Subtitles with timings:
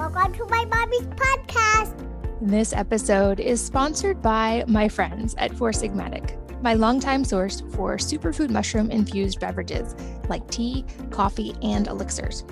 [0.00, 1.94] Welcome to my mommy's podcast.
[2.40, 8.48] This episode is sponsored by my friends at Four Sigmatic, my longtime source for superfood
[8.48, 9.94] mushroom infused beverages
[10.30, 12.44] like tea, coffee, and elixirs.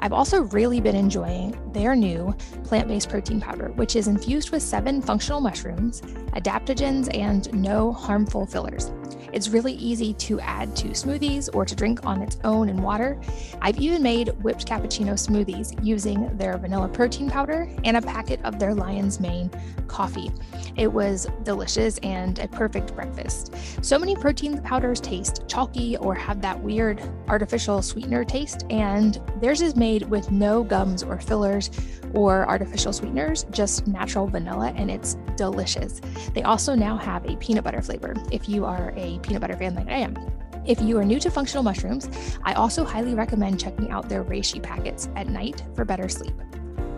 [0.00, 2.34] I've also really been enjoying their new
[2.64, 6.00] plant based protein powder, which is infused with seven functional mushrooms,
[6.32, 8.90] adaptogens, and no harmful fillers.
[9.34, 13.20] It's really easy to add to smoothies or to drink on its own in water.
[13.60, 18.60] I've even made whipped cappuccino smoothies using their vanilla protein powder and a packet of
[18.60, 19.50] their Lion's Mane
[19.88, 20.30] coffee.
[20.76, 23.52] It was delicious and a perfect breakfast.
[23.82, 29.62] So many protein powders taste chalky or have that weird artificial sweetener taste, and theirs
[29.62, 31.70] is made with no gums or fillers
[32.14, 36.00] or artificial sweeteners, just natural vanilla, and it's delicious.
[36.32, 39.74] They also now have a peanut butter flavor if you are a peanut butter fan
[39.74, 40.16] like I am.
[40.66, 42.08] If you are new to functional mushrooms,
[42.42, 46.34] I also highly recommend checking out their reishi packets at night for better sleep.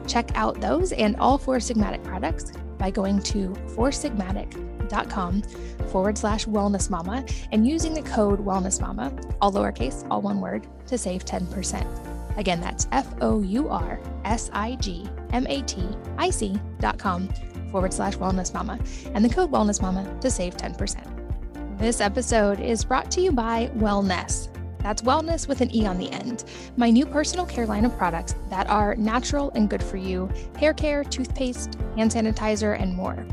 [0.06, 5.42] Check out those and all Four Sigmatic products by going to foursigmatic.com
[5.88, 10.66] forward slash wellness mama and using the code wellness mama, all lowercase, all one word,
[10.86, 12.15] to save 10%.
[12.36, 15.86] Again, that's F O U R S I G M A T
[16.18, 17.28] I C dot com
[17.70, 18.78] forward slash wellness mama
[19.14, 21.78] and the code wellness mama to save 10%.
[21.78, 24.48] This episode is brought to you by Wellnesse.
[24.78, 26.44] That's wellness with an E on the end.
[26.76, 30.72] My new personal care line of products that are natural and good for you hair
[30.72, 33.26] care, toothpaste, hand sanitizer, and more.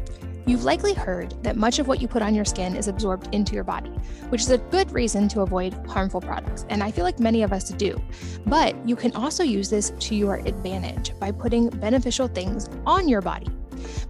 [0.46, 3.54] You've likely heard that much of what you put on your skin is absorbed into
[3.54, 3.92] your body,
[4.30, 7.54] which is a good reason to avoid harmful products, and I feel like many of
[7.54, 8.02] us do.
[8.46, 13.22] But you can also use this to your advantage by putting beneficial things on your
[13.22, 13.48] body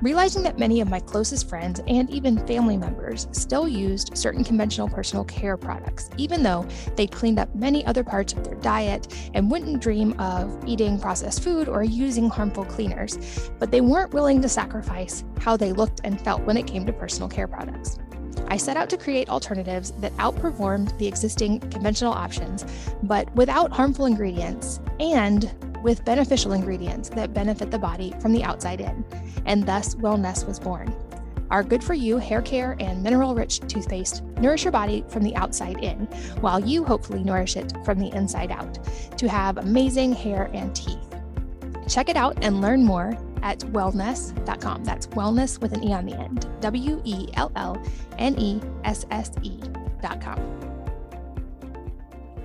[0.01, 4.87] realizing that many of my closest friends and even family members still used certain conventional
[4.87, 9.49] personal care products, even though they'd cleaned up many other parts of their diet and
[9.49, 14.49] wouldn't dream of eating processed food or using harmful cleaners, but they weren't willing to
[14.49, 17.97] sacrifice how they looked and felt when it came to personal care products.
[18.47, 22.65] I set out to create alternatives that outperformed the existing conventional options,
[23.03, 25.51] but without harmful ingredients and
[25.83, 29.05] with beneficial ingredients that benefit the body from the outside in,
[29.45, 30.95] and thus Wellnesse was born.
[31.51, 35.35] Our good for you hair care and mineral rich toothpaste nourish your body from the
[35.35, 36.07] outside in,
[36.41, 38.79] while you hopefully nourish it from the inside out
[39.17, 40.97] to have amazing hair and teeth.
[41.87, 44.83] Check it out and learn more at wellnesse.com.
[44.83, 46.47] That's wellness with an E on the end.
[46.61, 47.79] W E L L
[48.17, 50.39] N E S S E.com.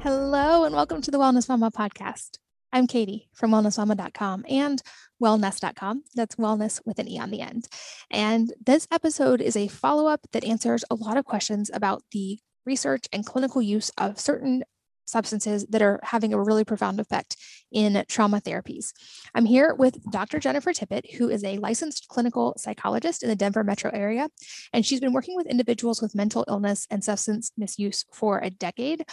[0.01, 2.39] Hello, and welcome to the Wellness Mama podcast.
[2.73, 4.83] I'm Katie from wellnessmama.com and
[5.23, 6.05] wellnesse.com.
[6.15, 7.67] That's wellness with an E on the end.
[8.11, 12.39] And this episode is a follow up that answers a lot of questions about the
[12.67, 14.65] research and clinical use of certain
[15.09, 17.37] substances that are having a really profound effect
[17.73, 18.93] in trauma therapies.
[19.35, 20.39] I'm here with Dr.
[20.39, 24.29] Jennifer Tippett, who is a licensed clinical psychologist in the Denver metro area,
[24.73, 29.05] and she's been working with individuals with mental illness and substance misuse for a decade.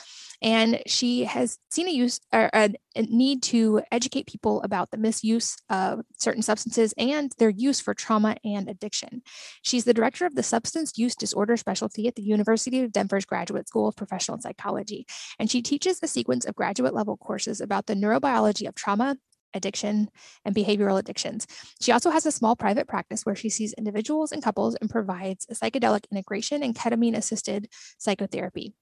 [0.42, 4.98] And she has seen a use or a, a need to educate people about the
[4.98, 9.22] misuse of certain substances and their use for trauma and addiction.
[9.62, 13.68] She's the director of the substance use disorder specialty at the University of Denver's Graduate
[13.68, 15.06] School of Professional Psychology,
[15.40, 19.18] and she teaches a sequence of graduate level courses about the neurobiology of trauma,
[19.54, 20.10] addiction,
[20.44, 21.48] and behavioral addictions.
[21.82, 25.46] She also has a small private practice where she sees individuals and couples and provides
[25.48, 28.74] psychedelic integration and ketamine assisted psychotherapy.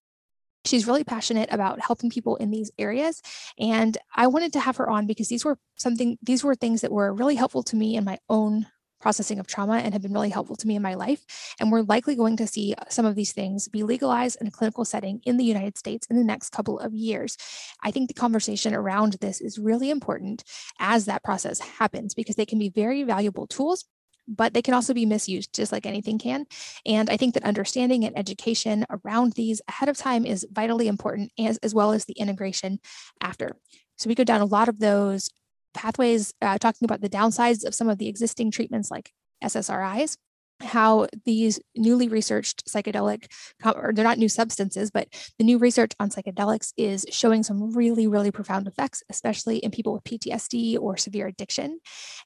[0.66, 3.22] She's really passionate about helping people in these areas.
[3.60, 6.92] And I wanted to have her on because these were something, these were things that
[6.92, 8.68] were really helpful to me in my own
[9.04, 11.26] processing of trauma and have been really helpful to me in my life.
[11.60, 14.86] And we're likely going to see some of these things be legalized in a clinical
[14.86, 17.38] setting in the United States in the next couple of years.
[17.84, 20.46] I think the conversation around this is really important
[20.80, 23.86] as that process happens because they can be very valuable tools
[24.26, 26.46] but they can also be misused just like anything can.
[26.86, 31.34] And I think that understanding and education around these ahead of time is vitally important,
[31.38, 32.80] as, as well as the integration
[33.20, 33.58] after.
[33.98, 35.30] So we go down a lot of those
[35.74, 39.12] pathways, uh, talking about the downsides of some of the existing treatments like
[39.44, 40.18] SSRIs,
[40.62, 43.26] how these newly researched psychedelic,
[43.66, 48.08] or they're not new substances, but the new research on psychedelics is showing some really,
[48.08, 51.80] really profound effects, especially in people with PTSD or severe addiction,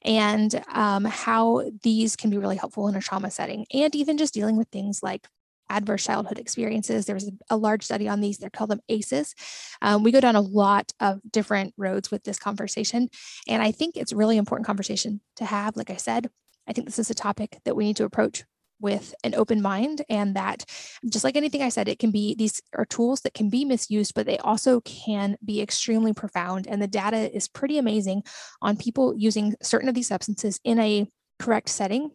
[0.04, 4.34] and um, how these can be really helpful in a trauma setting, and even just
[4.34, 5.28] dealing with things like
[5.69, 7.06] adverse childhood experiences.
[7.06, 8.38] There was a large study on these.
[8.38, 9.36] They're called them ACEs.
[9.81, 13.10] Um, we go down a lot of different roads with this conversation.
[13.48, 15.78] And I think it's really important conversation to have.
[15.78, 16.30] Like I said,
[16.68, 18.44] I think this is a topic that we need to approach
[18.80, 20.64] with an open mind and that
[21.10, 24.14] just like anything i said it can be these are tools that can be misused
[24.14, 28.22] but they also can be extremely profound and the data is pretty amazing
[28.62, 31.08] on people using certain of these substances in a
[31.40, 32.12] correct setting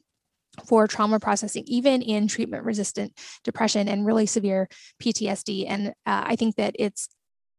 [0.67, 4.69] for trauma processing, even in treatment resistant depression and really severe
[5.03, 5.67] PTSD.
[5.69, 7.09] And uh, I think that it's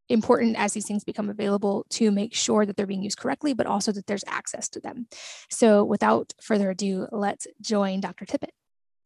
[0.08, 3.66] important as these things become available to make sure that they're being used correctly, but
[3.66, 5.06] also that there's access to them.
[5.50, 8.26] So without further ado, let's join Dr.
[8.26, 8.50] Tippett.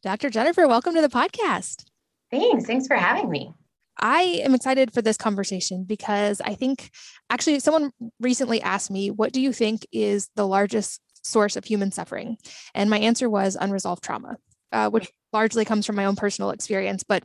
[0.02, 0.30] Dr.
[0.30, 1.84] Jennifer, welcome to the podcast.
[2.30, 2.66] Thanks.
[2.66, 3.52] Thanks for having me.
[4.00, 6.90] I am excited for this conversation because I think
[7.30, 7.90] actually someone
[8.20, 12.38] recently asked me, What do you think is the largest source of human suffering?
[12.74, 14.36] And my answer was unresolved trauma,
[14.72, 17.04] uh, which largely comes from my own personal experience.
[17.04, 17.24] But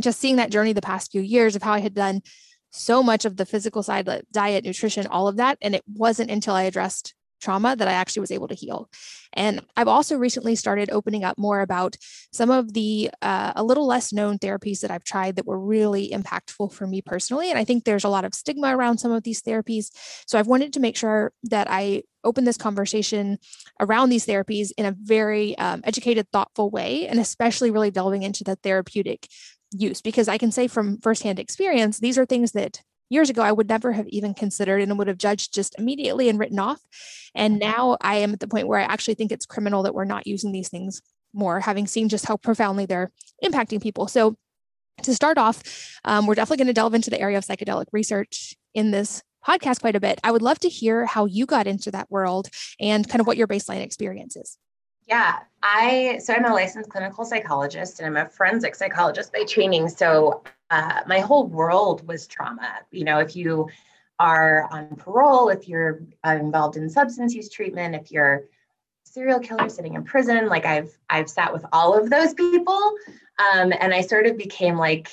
[0.00, 2.22] just seeing that journey the past few years of how I had done
[2.70, 5.58] so much of the physical side, like diet, nutrition, all of that.
[5.60, 8.88] And it wasn't until I addressed trauma that I actually was able to heal.
[9.34, 11.96] And I've also recently started opening up more about
[12.32, 16.10] some of the uh, a little less known therapies that I've tried that were really
[16.10, 17.50] impactful for me personally.
[17.50, 19.90] And I think there's a lot of stigma around some of these therapies.
[20.26, 23.38] So I've wanted to make sure that I open this conversation
[23.80, 28.44] around these therapies in a very um, educated, thoughtful way, and especially really delving into
[28.44, 29.28] the therapeutic
[29.72, 33.52] use because I can say from firsthand experience, these are things that years ago I
[33.52, 36.80] would never have even considered and would have judged just immediately and written off.
[37.34, 40.04] And now I am at the point where I actually think it's criminal that we're
[40.04, 41.02] not using these things
[41.34, 43.10] more, having seen just how profoundly they're
[43.44, 44.08] impacting people.
[44.08, 44.36] So,
[45.02, 45.62] to start off,
[46.04, 49.80] um, we're definitely going to delve into the area of psychedelic research in this podcast
[49.80, 50.20] quite a bit.
[50.24, 52.48] I would love to hear how you got into that world
[52.80, 54.58] and kind of what your baseline experience is.
[55.06, 59.88] Yeah, I so I'm a licensed clinical psychologist and I'm a forensic psychologist by training.
[59.88, 62.80] So uh, my whole world was trauma.
[62.90, 63.68] You know, if you
[64.18, 68.44] are on parole, if you're involved in substance use treatment, if you're
[69.04, 72.94] serial killer sitting in prison, like I've I've sat with all of those people,
[73.38, 75.08] um, and I sort of became like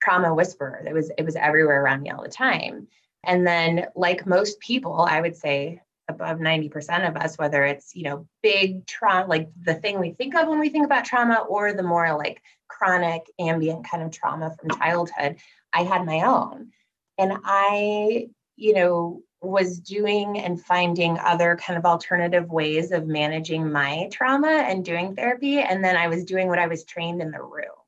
[0.00, 0.82] trauma whisperer.
[0.86, 2.86] It was it was everywhere around me all the time.
[3.26, 8.04] And then, like most people, I would say above 90% of us, whether it's, you
[8.04, 11.72] know, big trauma, like the thing we think of when we think about trauma, or
[11.72, 15.36] the more like chronic ambient kind of trauma from childhood,
[15.72, 16.72] I had my own.
[17.18, 23.70] And I, you know, was doing and finding other kind of alternative ways of managing
[23.70, 25.60] my trauma and doing therapy.
[25.60, 27.83] And then I was doing what I was trained in the room.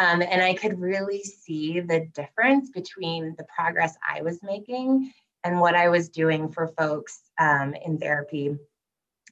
[0.00, 5.12] Um, and I could really see the difference between the progress I was making
[5.44, 8.56] and what I was doing for folks um, in therapy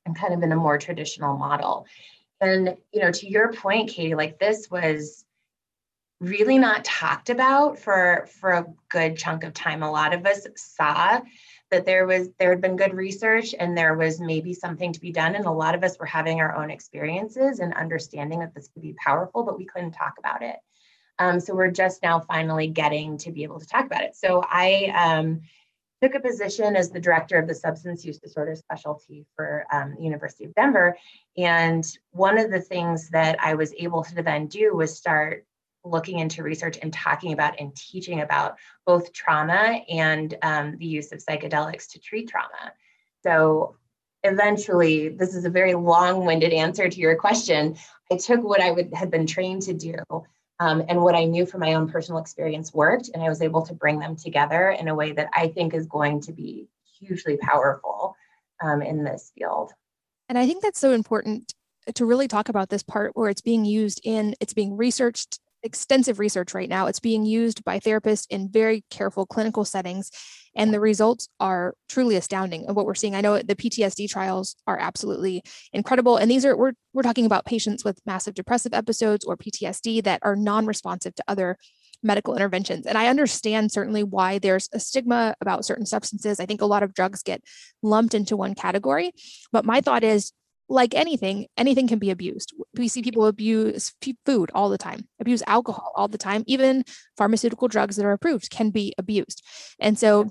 [0.05, 1.87] and kind of in a more traditional model.
[2.43, 5.25] And, you know, to your point, Katie, like this was
[6.21, 9.83] really not talked about for for a good chunk of time.
[9.83, 11.21] A lot of us saw
[11.71, 15.13] that there was there had been good research and there was maybe something to be
[15.13, 15.35] done.
[15.35, 18.83] And a lot of us were having our own experiences and understanding that this could
[18.83, 20.57] be powerful but we couldn't talk about it.
[21.19, 24.17] Um, so we're just now finally getting to be able to talk about it.
[24.17, 25.43] So i um,
[26.01, 30.45] took a position as the director of the substance use disorder specialty for um, University
[30.45, 30.97] of Denver.
[31.37, 35.45] And one of the things that I was able to then do was start
[35.85, 41.13] looking into research and talking about and teaching about both trauma and um, the use
[41.13, 42.73] of psychedelics to treat trauma.
[43.23, 43.77] So
[44.25, 47.77] eventually, this is a very long-winded answer to your question.
[48.11, 49.95] I took what I would had been trained to do
[50.61, 53.63] um, and what I knew from my own personal experience worked, and I was able
[53.63, 57.37] to bring them together in a way that I think is going to be hugely
[57.37, 58.17] powerful
[58.61, 59.73] um, in this field.
[60.29, 61.55] And I think that's so important
[61.95, 66.19] to really talk about this part where it's being used in, it's being researched extensive
[66.19, 66.87] research right now.
[66.87, 70.11] It's being used by therapists in very careful clinical settings,
[70.55, 73.15] and the results are truly astounding of what we're seeing.
[73.15, 77.45] I know the PTSD trials are absolutely incredible, and these are we're we're talking about
[77.45, 81.57] patients with massive depressive episodes or PTSD that are non-responsive to other
[82.03, 82.87] medical interventions.
[82.87, 86.39] And I understand certainly why there's a stigma about certain substances.
[86.39, 87.43] I think a lot of drugs get
[87.83, 89.13] lumped into one category,
[89.53, 90.33] but my thought is
[90.69, 92.55] like anything, anything can be abused.
[92.75, 93.95] We see people abuse
[94.27, 96.45] food all the time, abuse alcohol all the time.
[96.47, 96.85] Even
[97.17, 99.43] pharmaceutical drugs that are approved can be abused.
[99.79, 100.31] And so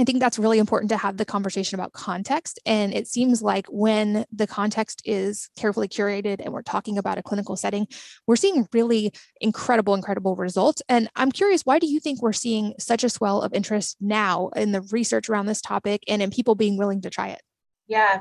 [0.00, 2.60] I think that's really important to have the conversation about context.
[2.64, 7.22] And it seems like when the context is carefully curated and we're talking about a
[7.22, 7.88] clinical setting,
[8.26, 10.82] we're seeing really incredible, incredible results.
[10.88, 14.50] And I'm curious, why do you think we're seeing such a swell of interest now
[14.54, 17.42] in the research around this topic and in people being willing to try it?
[17.88, 18.20] Yeah,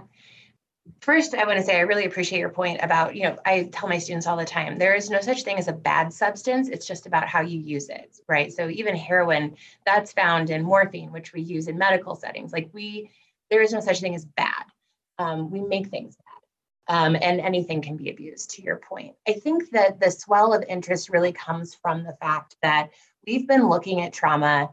[1.01, 3.89] first i want to say i really appreciate your point about you know i tell
[3.89, 6.87] my students all the time there is no such thing as a bad substance it's
[6.87, 8.51] just about how you use it right?
[8.51, 12.51] So even heroin that's found in morphine which we use in medical settings.
[12.51, 13.09] Like we
[13.49, 14.65] there is no such thing as bad.
[15.19, 16.23] Um, we make things bad.
[16.89, 19.15] Um, and anything can be abused, to your point.
[19.27, 22.91] I think that the swell of interest really comes from the fact that
[23.25, 24.69] we've been looking at trauma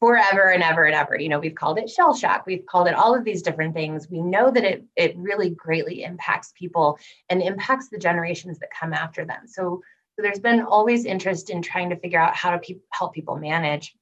[0.00, 1.18] forever and ever and ever.
[1.18, 4.08] You know, we've called it shell shock, we've called it all of these different things.
[4.08, 8.92] We know that it it really greatly impacts people and impacts the generations that come
[8.92, 9.46] after them.
[9.46, 9.82] So,
[10.16, 13.36] so there's been always interest in trying to figure out how to pe- help people
[13.36, 13.96] manage.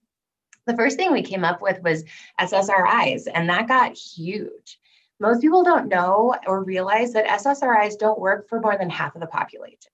[0.66, 2.04] The first thing we came up with was
[2.40, 4.78] SSRIs, and that got huge.
[5.20, 9.20] Most people don't know or realize that SSRIs don't work for more than half of
[9.20, 9.90] the population.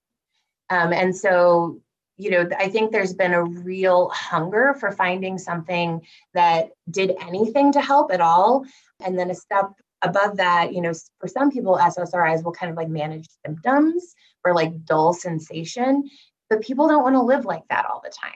[0.69, 1.81] Um, and so
[2.17, 6.01] you know, I think there's been a real hunger for finding something
[6.33, 8.65] that did anything to help at all.
[9.03, 12.77] And then a step above that, you know, for some people, SSRIs will kind of
[12.77, 14.13] like manage symptoms
[14.45, 16.09] or like dull sensation,
[16.49, 18.31] but people don't want to live like that all the time.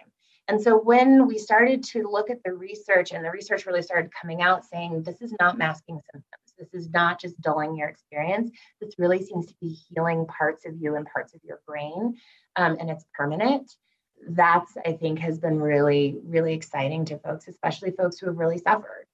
[0.48, 4.12] And so when we started to look at the research, and the research really started
[4.13, 8.52] coming out saying this is not masking symptoms, this is not just dulling your experience,
[8.82, 12.18] this really seems to be healing parts of you and parts of your brain
[12.56, 13.72] um, and it's permanent.
[14.30, 18.58] That's i think has been really really exciting to folks especially folks who have really
[18.58, 19.06] suffered.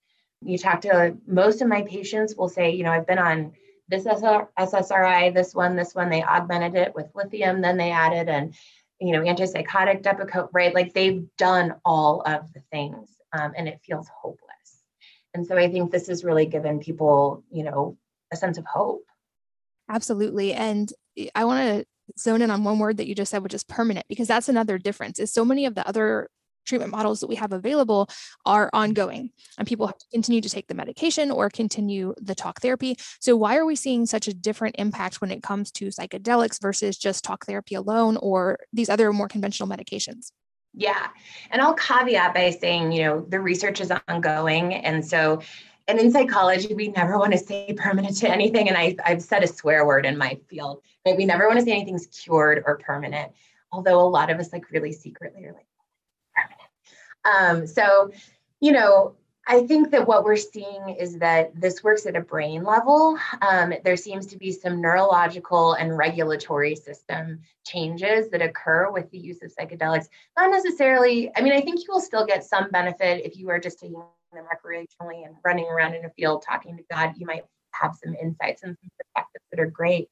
[0.42, 3.52] You talk to most of my patients will say you know i've been on
[3.90, 6.10] this ssri this one this one.
[6.10, 8.56] They augmented it with lithium then they added and
[9.02, 10.74] you know antipsychotic depakote right?
[10.74, 14.43] Like they've done all of the things um, and it feels hopeless
[15.34, 17.98] and so i think this has really given people you know
[18.32, 19.06] a sense of hope
[19.90, 20.94] absolutely and
[21.36, 21.86] i want to
[22.18, 24.78] zone in on one word that you just said, which is permanent, because that's another
[24.78, 25.20] difference.
[25.20, 26.30] Is so many of the other
[26.66, 28.08] treatment models that we have available
[28.46, 32.96] are ongoing and people continue to take the medication or continue the talk therapy.
[33.20, 36.98] So why are we seeing such a different impact when it comes to psychedelics versus
[36.98, 40.32] just talk therapy alone or these other more conventional medications?
[40.74, 41.10] Yeah.
[41.51, 44.74] And I'll caveat by saying, you know, the research is ongoing.
[44.74, 45.42] And so
[45.88, 48.70] and in psychology, we never want to say permanent to anything.
[48.70, 51.18] And I, I've said a swear word in my field, right?
[51.18, 53.32] We never want to say anything's cured or permanent.
[53.72, 55.68] Although a lot of us like really secretly are like
[56.36, 57.63] permanent.
[57.63, 58.12] Um, so,
[58.60, 59.15] you know,
[59.46, 63.20] I think that what we're seeing is that this works at a brain level.
[63.42, 69.18] Um, there seems to be some neurological and regulatory system changes that occur with the
[69.18, 70.08] use of psychedelics.
[70.38, 73.60] Not necessarily, I mean, I think you will still get some benefit if you are
[73.60, 74.02] just taking
[74.34, 78.16] them recreationally and running around in a field talking to God, you might have some
[78.16, 80.08] insights and some perspectives that are great.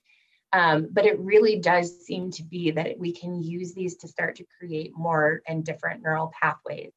[0.53, 4.35] Um, but it really does seem to be that we can use these to start
[4.35, 6.91] to create more and different neural pathways,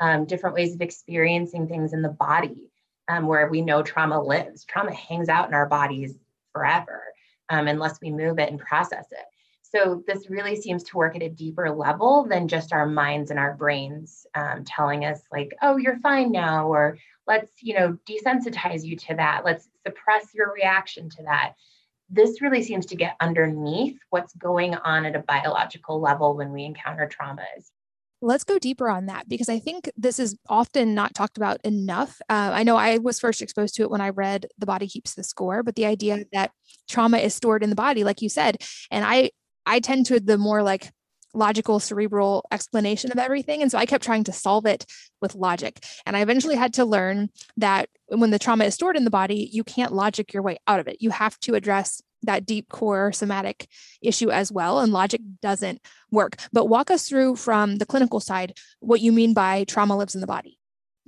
[0.00, 2.70] um, different ways of experiencing things in the body,
[3.08, 4.64] um, where we know trauma lives.
[4.64, 6.14] Trauma hangs out in our bodies
[6.52, 7.02] forever
[7.48, 9.24] um, unless we move it and process it.
[9.62, 13.38] So this really seems to work at a deeper level than just our minds and
[13.38, 18.82] our brains um, telling us like, oh, you're fine now, or let's, you know, desensitize
[18.82, 19.42] you to that.
[19.44, 21.54] Let's suppress your reaction to that.
[22.08, 26.64] This really seems to get underneath what's going on at a biological level when we
[26.64, 27.70] encounter traumas.
[28.20, 32.20] Let's go deeper on that because I think this is often not talked about enough.
[32.28, 35.14] Uh, I know I was first exposed to it when I read The Body Keeps
[35.14, 36.50] the Score, but the idea that
[36.88, 38.56] trauma is stored in the body, like you said,
[38.90, 39.30] and I
[39.66, 40.90] I tend to the more like
[41.34, 44.86] logical cerebral explanation of everything and so i kept trying to solve it
[45.20, 49.04] with logic and i eventually had to learn that when the trauma is stored in
[49.04, 52.46] the body you can't logic your way out of it you have to address that
[52.46, 53.68] deep core somatic
[54.02, 58.54] issue as well and logic doesn't work but walk us through from the clinical side
[58.80, 60.58] what you mean by trauma lives in the body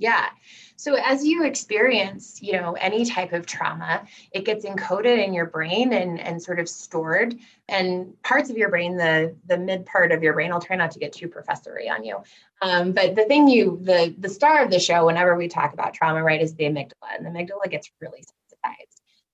[0.01, 0.29] yeah.
[0.77, 5.45] So as you experience, you know, any type of trauma, it gets encoded in your
[5.45, 7.37] brain and and sort of stored.
[7.69, 10.89] And parts of your brain, the the mid part of your brain, I'll try not
[10.91, 12.17] to get too professory on you.
[12.63, 15.93] Um, but the thing you the the star of the show, whenever we talk about
[15.93, 18.23] trauma, right, is the amygdala, and the amygdala gets really.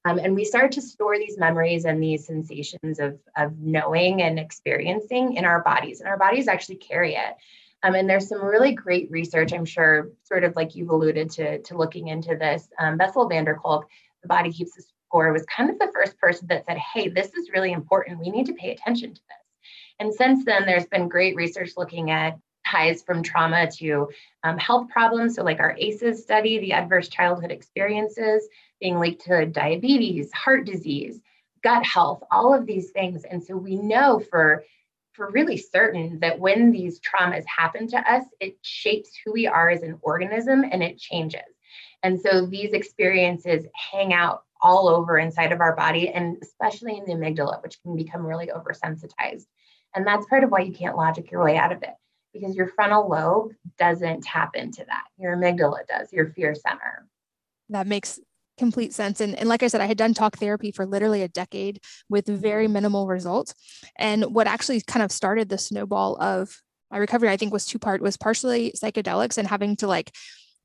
[0.07, 4.39] Um, and we start to store these memories and these sensations of of knowing and
[4.39, 7.35] experiencing in our bodies, and our bodies actually carry it.
[7.83, 11.61] Um, and there's some really great research, I'm sure, sort of like you've alluded to,
[11.61, 12.67] to looking into this.
[12.79, 13.87] Um, Bessel van der Kolk,
[14.23, 17.33] The Body Keeps the Score, was kind of the first person that said, hey, this
[17.35, 18.19] is really important.
[18.19, 19.71] We need to pay attention to this.
[19.99, 24.09] And since then, there's been great research looking at ties from trauma to
[24.43, 25.35] um, health problems.
[25.35, 28.47] So, like our ACEs study, the adverse childhood experiences
[28.79, 31.19] being linked to diabetes, heart disease,
[31.63, 33.23] gut health, all of these things.
[33.23, 34.63] And so, we know for
[35.17, 39.67] for really certain that when these traumas happen to us, it shapes who we are
[39.67, 41.41] as an organism and it changes.
[42.03, 47.05] And so these experiences hang out all over inside of our body and especially in
[47.05, 49.47] the amygdala, which can become really oversensitized.
[49.95, 51.95] And that's part of why you can't logic your way out of it
[52.31, 55.05] because your frontal lobe doesn't tap into that.
[55.17, 57.07] Your amygdala does, your fear center.
[57.69, 58.19] That makes
[58.57, 59.21] complete sense.
[59.21, 62.27] And, and like I said, I had done talk therapy for literally a decade with
[62.27, 62.73] very mm-hmm.
[62.73, 63.53] minimal results.
[63.97, 66.61] And what actually kind of started the snowball of
[66.91, 70.11] my recovery, I think was two part was partially psychedelics and having to like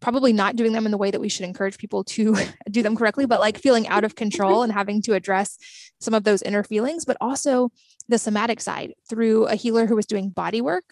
[0.01, 2.37] probably not doing them in the way that we should encourage people to
[2.71, 5.57] do them correctly, but like feeling out of control and having to address
[6.01, 7.71] some of those inner feelings, but also
[8.09, 10.85] the somatic side through a healer who was doing body work.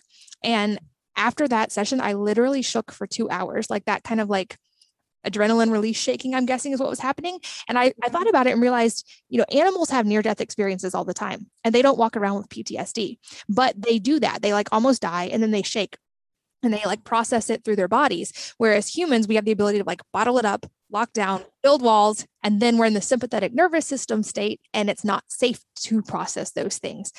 [0.42, 0.78] And
[1.16, 4.56] after that session, I literally shook for two hours, like that kind of like
[5.26, 7.38] adrenaline release shaking, I'm guessing is what was happening.
[7.68, 8.28] And I, I thought mm-hmm.
[8.28, 11.74] about it and realized, you know, animals have near death experiences all the time and
[11.74, 14.42] they don't walk around with PTSD, but they do that.
[14.42, 15.96] They like almost die and then they shake
[16.62, 18.54] and they like process it through their bodies.
[18.58, 22.26] Whereas humans, we have the ability to like bottle it up, lock down, build walls,
[22.42, 26.52] and then we're in the sympathetic nervous system state and it's not safe to process
[26.52, 27.12] those things.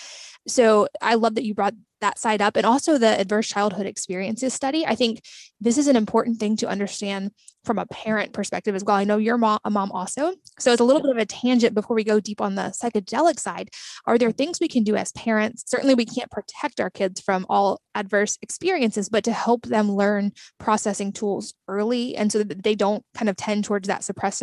[0.48, 4.53] So I love that you brought that side up and also the adverse childhood experiences
[4.53, 4.86] study.
[4.86, 5.21] I think
[5.60, 7.31] this is an important thing to understand
[7.63, 8.95] from a parent perspective as well.
[8.95, 10.33] I know you're a mom also.
[10.57, 13.39] So it's a little bit of a tangent before we go deep on the psychedelic
[13.39, 13.69] side.
[14.05, 15.63] Are there things we can do as parents?
[15.67, 20.31] Certainly, we can't protect our kids from all adverse experiences, but to help them learn
[20.60, 24.41] processing tools early and so that they don't kind of tend towards that suppressed.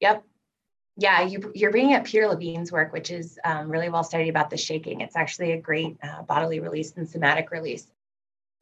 [0.00, 0.24] Yep.
[0.96, 4.50] Yeah, you, you're bringing up Peter Levine's work, which is um, really well studied about
[4.50, 5.00] the shaking.
[5.00, 7.86] It's actually a great uh, bodily release and somatic release.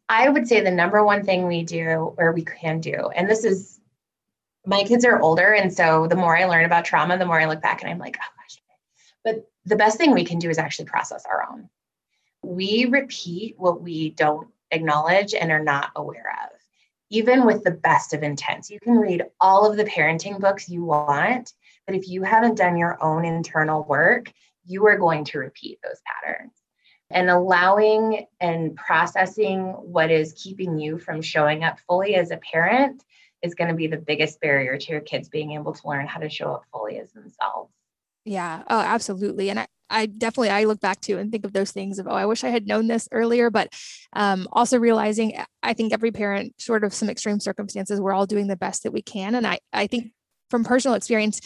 [0.08, 3.44] I would say the number one thing we do or we can do, and this
[3.44, 3.80] is
[4.66, 5.54] my kids are older.
[5.54, 7.98] And so the more I learn about trauma, the more I look back and I'm
[7.98, 8.58] like, oh gosh.
[9.24, 11.68] But the best thing we can do is actually process our own.
[12.42, 16.58] We repeat what we don't acknowledge and are not aware of,
[17.10, 18.70] even with the best of intents.
[18.70, 21.52] You can read all of the parenting books you want
[21.90, 24.32] but if you haven't done your own internal work,
[24.64, 26.52] you are going to repeat those patterns.
[27.10, 33.02] And allowing and processing what is keeping you from showing up fully as a parent
[33.42, 36.20] is going to be the biggest barrier to your kids being able to learn how
[36.20, 37.72] to show up fully as themselves.
[38.24, 38.62] Yeah.
[38.70, 39.50] Oh, absolutely.
[39.50, 42.12] And I, I definitely I look back to and think of those things of oh
[42.12, 43.74] I wish I had known this earlier but
[44.12, 48.46] um, also realizing I think every parent short of some extreme circumstances we're all doing
[48.46, 50.12] the best that we can and I I think
[50.50, 51.40] from personal experience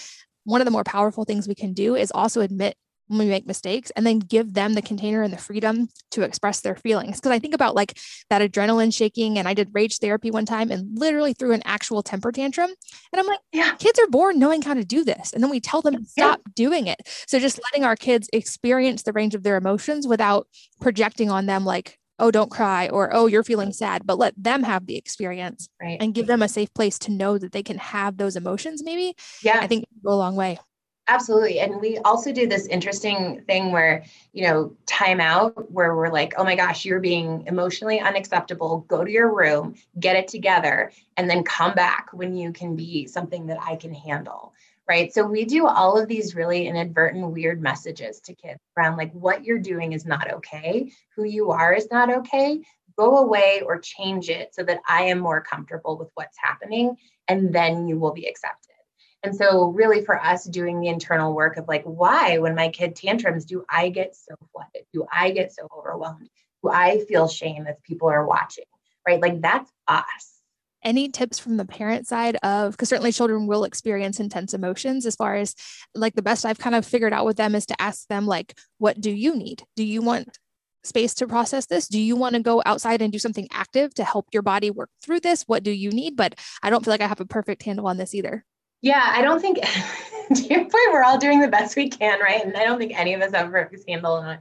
[0.44, 3.46] one of the more powerful things we can do is also admit when we make
[3.46, 7.20] mistakes and then give them the container and the freedom to express their feelings.
[7.20, 7.98] Because I think about like
[8.30, 12.02] that adrenaline shaking, and I did rage therapy one time and literally threw an actual
[12.02, 12.70] temper tantrum.
[13.12, 15.32] And I'm like, yeah, kids are born knowing how to do this.
[15.32, 16.52] And then we tell them to stop yeah.
[16.54, 17.00] doing it.
[17.26, 20.48] So just letting our kids experience the range of their emotions without
[20.80, 24.62] projecting on them like, oh, don't cry, or oh, you're feeling sad, but let them
[24.62, 25.98] have the experience right.
[26.00, 29.16] and give them a safe place to know that they can have those emotions, maybe.
[29.42, 29.58] Yeah.
[29.60, 30.58] I think go a long way.
[31.06, 31.60] Absolutely.
[31.60, 36.32] And we also do this interesting thing where, you know, time out where we're like,
[36.38, 38.86] oh my gosh, you're being emotionally unacceptable.
[38.88, 43.06] Go to your room, get it together, and then come back when you can be
[43.06, 44.54] something that I can handle
[44.88, 45.12] right?
[45.12, 49.44] So we do all of these really inadvertent weird messages to kids around like what
[49.44, 52.62] you're doing is not okay, who you are is not okay.
[52.96, 57.52] Go away or change it so that I am more comfortable with what's happening, and
[57.52, 58.70] then you will be accepted.
[59.24, 62.94] And so, really, for us doing the internal work of like, why, when my kid
[62.94, 64.86] tantrums, do I get so flooded?
[64.92, 66.28] Do I get so overwhelmed?
[66.62, 68.66] Do I feel shame if people are watching?
[69.08, 69.20] Right?
[69.20, 70.33] Like, that's us
[70.84, 75.16] any tips from the parent side of because certainly children will experience intense emotions as
[75.16, 75.54] far as
[75.94, 78.54] like the best i've kind of figured out with them is to ask them like
[78.78, 79.62] what do you need?
[79.76, 80.38] Do you want
[80.82, 81.88] space to process this?
[81.88, 84.90] Do you want to go outside and do something active to help your body work
[85.02, 85.44] through this?
[85.44, 86.16] What do you need?
[86.16, 88.44] But i don't feel like i have a perfect handle on this either.
[88.82, 89.58] Yeah i don't think
[90.34, 92.44] to your point we're all doing the best we can right?
[92.44, 94.40] And i don't think any of us have a perfect handle on it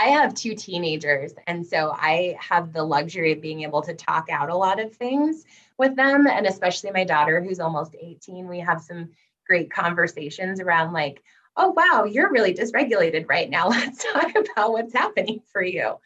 [0.00, 4.28] I have two teenagers, and so I have the luxury of being able to talk
[4.30, 5.44] out a lot of things
[5.76, 6.28] with them.
[6.28, 9.10] And especially my daughter, who's almost 18, we have some
[9.44, 11.20] great conversations around, like,
[11.56, 13.68] oh, wow, you're really dysregulated right now.
[13.68, 15.96] Let's talk about what's happening for you.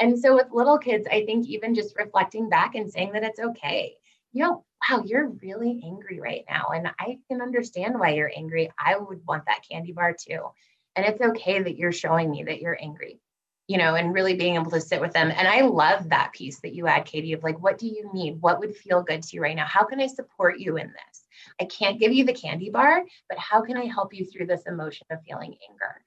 [0.00, 3.38] And so with little kids, I think even just reflecting back and saying that it's
[3.38, 3.94] okay.
[4.32, 6.70] You know, wow, you're really angry right now.
[6.74, 8.72] And I can understand why you're angry.
[8.84, 10.40] I would want that candy bar too.
[10.96, 13.20] And it's okay that you're showing me that you're angry
[13.68, 15.30] you know, and really being able to sit with them.
[15.30, 18.40] And I love that piece that you add, Katie, of like, what do you need?
[18.40, 19.66] What would feel good to you right now?
[19.66, 21.26] How can I support you in this?
[21.60, 24.62] I can't give you the candy bar, but how can I help you through this
[24.66, 26.02] emotion of feeling anger?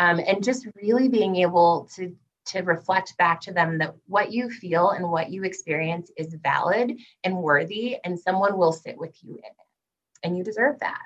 [0.00, 2.14] Um, and just really being able to
[2.46, 6.92] to reflect back to them that what you feel and what you experience is valid
[7.22, 10.22] and worthy, and someone will sit with you in it.
[10.22, 11.00] And you deserve that.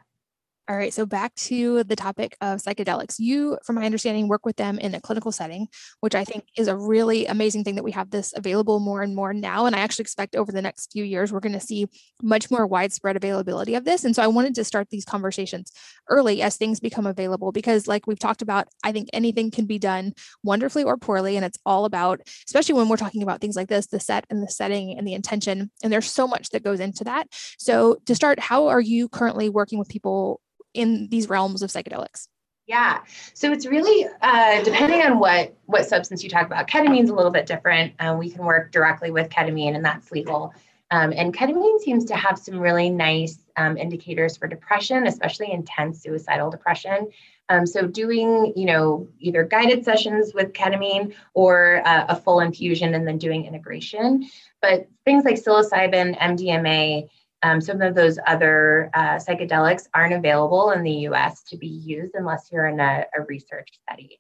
[0.71, 3.15] All right, so back to the topic of psychedelics.
[3.19, 5.67] You, from my understanding, work with them in a clinical setting,
[6.01, 9.17] which I think is a really amazing thing that we have this available more and
[9.17, 9.65] more now.
[9.65, 11.87] And I actually expect over the next few years, we're going to see
[12.23, 14.05] much more widespread availability of this.
[14.05, 15.73] And so I wanted to start these conversations
[16.11, 19.79] early as things become available, because, like we've talked about, I think anything can be
[19.79, 20.13] done
[20.45, 21.37] wonderfully or poorly.
[21.37, 24.43] And it's all about, especially when we're talking about things like this, the set and
[24.43, 25.71] the setting and the intention.
[25.83, 27.29] And there's so much that goes into that.
[27.59, 30.43] So, to start, how are you currently working with people?
[30.75, 32.29] In these realms of psychedelics?
[32.67, 33.01] Yeah,
[33.33, 36.69] so it's really uh, depending on what what substance you talk about.
[36.69, 37.95] Ketamine's a little bit different.
[37.99, 40.53] Um, we can work directly with ketamine, and that's legal.
[40.91, 46.03] Um, and ketamine seems to have some really nice um, indicators for depression, especially intense
[46.03, 47.11] suicidal depression.
[47.51, 52.95] Um, so doing, you know, either guided sessions with ketamine or uh, a full infusion
[52.95, 54.29] and then doing integration.
[54.61, 57.09] But things like psilocybin, MDMA,
[57.43, 62.15] um, some of those other uh, psychedelics aren't available in the US to be used
[62.15, 64.19] unless you're in a, a, research study.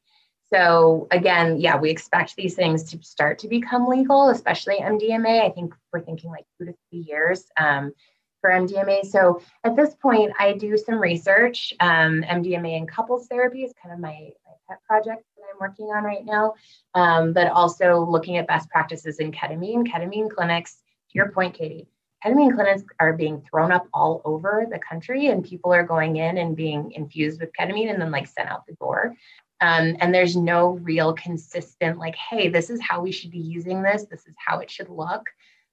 [0.52, 5.42] So, again, yeah, we expect these things to start to become legal, especially MDMA.
[5.42, 7.92] I think we're thinking like two to three years um,
[8.40, 9.04] for MDMA.
[9.04, 11.74] So, at this point, I do some research.
[11.80, 15.86] Um, MDMA and couples therapy is kind of my, my pet project that I'm working
[15.86, 16.54] on right now,
[16.94, 20.76] um, but also looking at best practices in ketamine, ketamine clinics.
[21.10, 21.88] To your point, Katie,
[22.24, 26.38] ketamine clinics are being thrown up all over the country and people are going in
[26.38, 29.14] and being infused with ketamine and then like sent out the door.
[29.60, 33.82] Um, and there's no real consistent like hey this is how we should be using
[33.82, 34.06] this.
[34.10, 35.26] This is how it should look.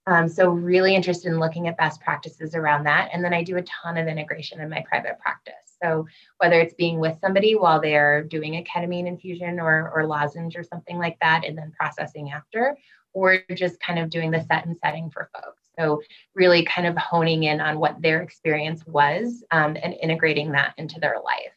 [0.08, 3.10] Um, so really interested in looking at best practices around that.
[3.12, 5.53] And then i do a ton of integration in my private practice.
[5.81, 6.05] So
[6.38, 10.63] whether it's being with somebody while they're doing a ketamine infusion or, or lozenge or
[10.63, 12.77] something like that and then processing after
[13.13, 16.01] or just kind of doing the set and setting for folks so,
[16.33, 20.99] really kind of honing in on what their experience was um, and integrating that into
[20.99, 21.53] their life.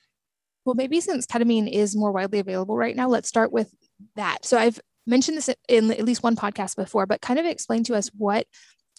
[0.65, 3.75] Well, maybe since ketamine is more widely available right now, let's start with
[4.17, 4.45] that.
[4.45, 7.95] So, I've mentioned this in at least one podcast before, but kind of explain to
[7.95, 8.47] us what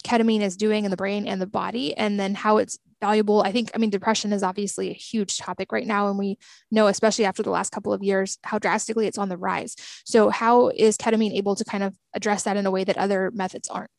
[0.04, 3.42] ketamine is doing in the brain and the body and then how it's valuable.
[3.42, 6.08] I think, I mean, depression is obviously a huge topic right now.
[6.08, 6.38] And we
[6.70, 9.76] know, especially after the last couple of years, how drastically it's on the rise.
[10.04, 13.30] So, how is ketamine able to kind of address that in a way that other
[13.34, 13.90] methods aren't?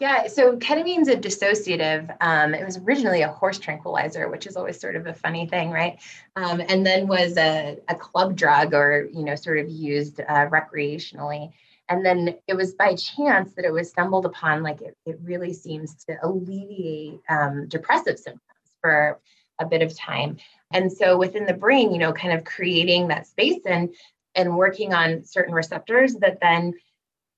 [0.00, 2.14] Yeah, so ketamine's a dissociative.
[2.20, 5.70] Um, it was originally a horse tranquilizer, which is always sort of a funny thing,
[5.70, 5.98] right?
[6.36, 10.46] Um, and then was a, a club drug or, you know, sort of used uh,
[10.48, 11.52] recreationally.
[11.88, 15.52] And then it was by chance that it was stumbled upon, like it, it really
[15.52, 18.42] seems to alleviate um, depressive symptoms
[18.80, 19.18] for
[19.58, 20.36] a bit of time.
[20.70, 23.94] And so within the brain, you know, kind of creating that space and
[24.34, 26.74] and working on certain receptors that then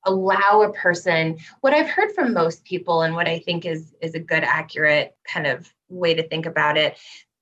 [0.04, 4.14] allow a person what i've heard from most people and what i think is is
[4.14, 6.96] a good accurate kind of way to think about it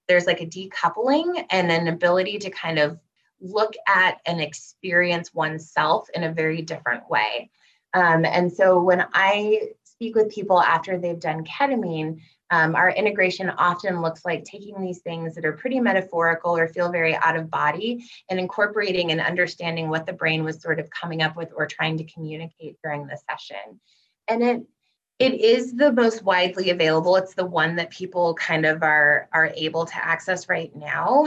[0.08, 2.98] there's like a decoupling and an ability to kind of
[3.40, 7.50] look at and experience oneself in a very different way.
[7.94, 13.50] Um, and so when i speak with people after they've done ketamine um, our integration
[13.50, 17.50] often looks like taking these things that are pretty metaphorical or feel very out of
[17.50, 21.66] body and incorporating and understanding what the brain was sort of coming up with or
[21.66, 23.80] trying to communicate during the session.
[24.28, 24.62] And it
[25.18, 27.16] it is the most widely available.
[27.16, 31.26] It's the one that people kind of are are able to access right now.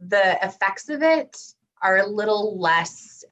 [0.00, 1.36] The effects of it
[1.82, 3.24] are a little less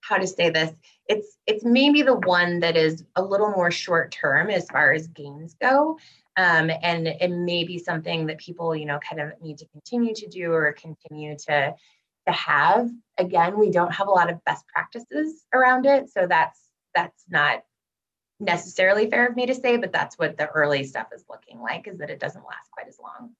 [0.00, 0.72] how to say this
[1.08, 5.06] it's it's maybe the one that is a little more short term as far as
[5.08, 5.98] gains go
[6.36, 10.14] um, and it may be something that people you know kind of need to continue
[10.14, 11.74] to do or continue to
[12.26, 16.60] to have again we don't have a lot of best practices around it so that's
[16.94, 17.62] that's not
[18.40, 21.86] necessarily fair of me to say but that's what the early stuff is looking like
[21.86, 23.30] is that it doesn't last quite as long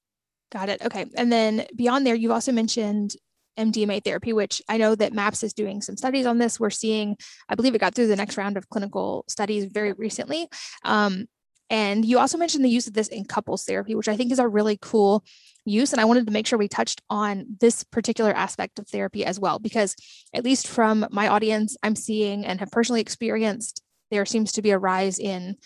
[0.53, 3.17] got it okay and then beyond there you've also mentioned
[3.59, 6.59] MDMA therapy, which I know that MAPS is doing some studies on this.
[6.59, 7.17] We're seeing,
[7.49, 10.49] I believe it got through the next round of clinical studies very recently.
[10.85, 11.27] Um,
[11.71, 14.39] and you also mentioned the use of this in couples therapy, which I think is
[14.39, 15.25] a really cool
[15.65, 15.93] use.
[15.93, 19.41] And I wanted to make sure we touched on this particular aspect of therapy as
[19.41, 19.97] well, because
[20.35, 24.71] at least from my audience, I'm seeing and have personally experienced, there seems to be
[24.71, 25.57] a rise in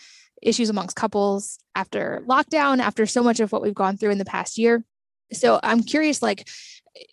[0.41, 4.25] issues amongst couples after lockdown, after so much of what we've gone through in the
[4.25, 4.85] past year.
[5.33, 6.49] So I'm curious, like,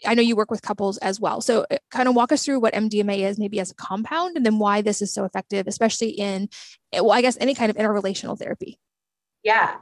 [0.05, 1.41] I know you work with couples as well.
[1.41, 4.45] So, uh, kind of walk us through what MDMA is, maybe as a compound, and
[4.45, 6.49] then why this is so effective, especially in,
[6.93, 8.79] eh, well, I guess any kind of interrelational therapy.
[9.43, 9.75] Yeah.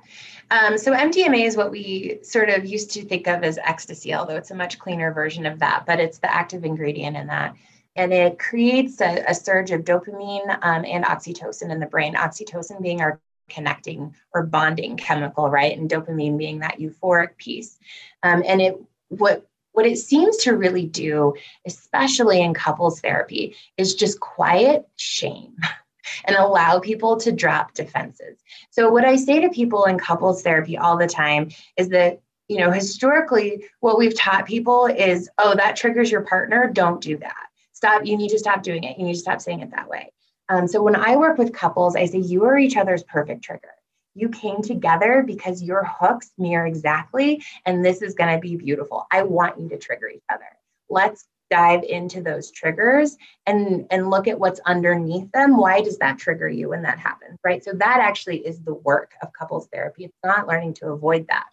[0.51, 4.35] Um, so MDMA is what we sort of used to think of as ecstasy, although
[4.35, 7.55] it's a much cleaner version of that, but it's the active ingredient in that.
[7.95, 12.81] And it creates a, a surge of dopamine um, and oxytocin in the brain, oxytocin
[12.81, 15.77] being our connecting or bonding chemical, right?
[15.77, 17.77] And dopamine being that euphoric piece.
[18.21, 21.33] Um, and it what what it seems to really do,
[21.67, 25.55] especially in couples therapy, is just quiet shame.
[26.25, 28.37] and allow people to drop defenses.
[28.71, 32.57] So, what I say to people in couples therapy all the time is that, you
[32.57, 36.69] know, historically, what we've taught people is, oh, that triggers your partner.
[36.71, 37.47] Don't do that.
[37.73, 38.05] Stop.
[38.05, 38.97] You need to stop doing it.
[38.97, 40.11] You need to stop saying it that way.
[40.49, 43.71] Um, so, when I work with couples, I say, you are each other's perfect trigger.
[44.15, 49.07] You came together because your hooks mirror exactly, and this is going to be beautiful.
[49.11, 50.45] I want you to trigger each other.
[50.89, 56.17] Let's dive into those triggers and and look at what's underneath them why does that
[56.17, 60.05] trigger you when that happens right so that actually is the work of couples therapy
[60.05, 61.45] it's not learning to avoid that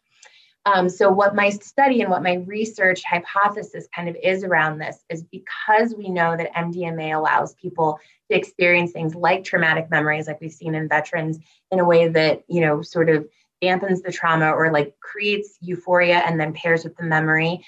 [0.67, 5.05] um, so what my study and what my research hypothesis kind of is around this
[5.09, 7.99] is because we know that mdma allows people
[8.31, 11.39] to experience things like traumatic memories like we've seen in veterans
[11.71, 13.27] in a way that you know sort of
[13.63, 17.65] dampens the trauma or like creates euphoria and then pairs with the memory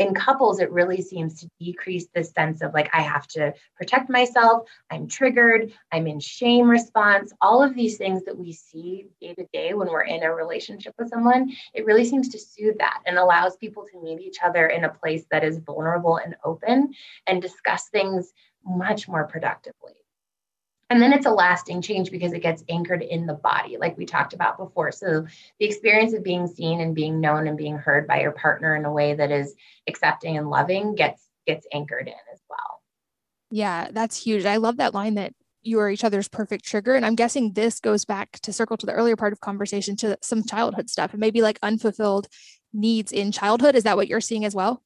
[0.00, 4.08] in couples, it really seems to decrease this sense of like, I have to protect
[4.08, 9.34] myself, I'm triggered, I'm in shame response, all of these things that we see day
[9.34, 13.00] to day when we're in a relationship with someone, it really seems to soothe that
[13.04, 16.94] and allows people to meet each other in a place that is vulnerable and open
[17.26, 18.32] and discuss things
[18.64, 19.99] much more productively.
[20.90, 24.04] And then it's a lasting change because it gets anchored in the body, like we
[24.04, 24.90] talked about before.
[24.90, 25.24] So
[25.60, 28.84] the experience of being seen and being known and being heard by your partner in
[28.84, 29.54] a way that is
[29.86, 32.82] accepting and loving gets gets anchored in as well.
[33.50, 34.44] Yeah, that's huge.
[34.44, 36.94] I love that line that you are each other's perfect trigger.
[36.94, 40.18] And I'm guessing this goes back to circle to the earlier part of conversation to
[40.22, 42.26] some childhood stuff and maybe like unfulfilled
[42.72, 43.76] needs in childhood.
[43.76, 44.82] Is that what you're seeing as well?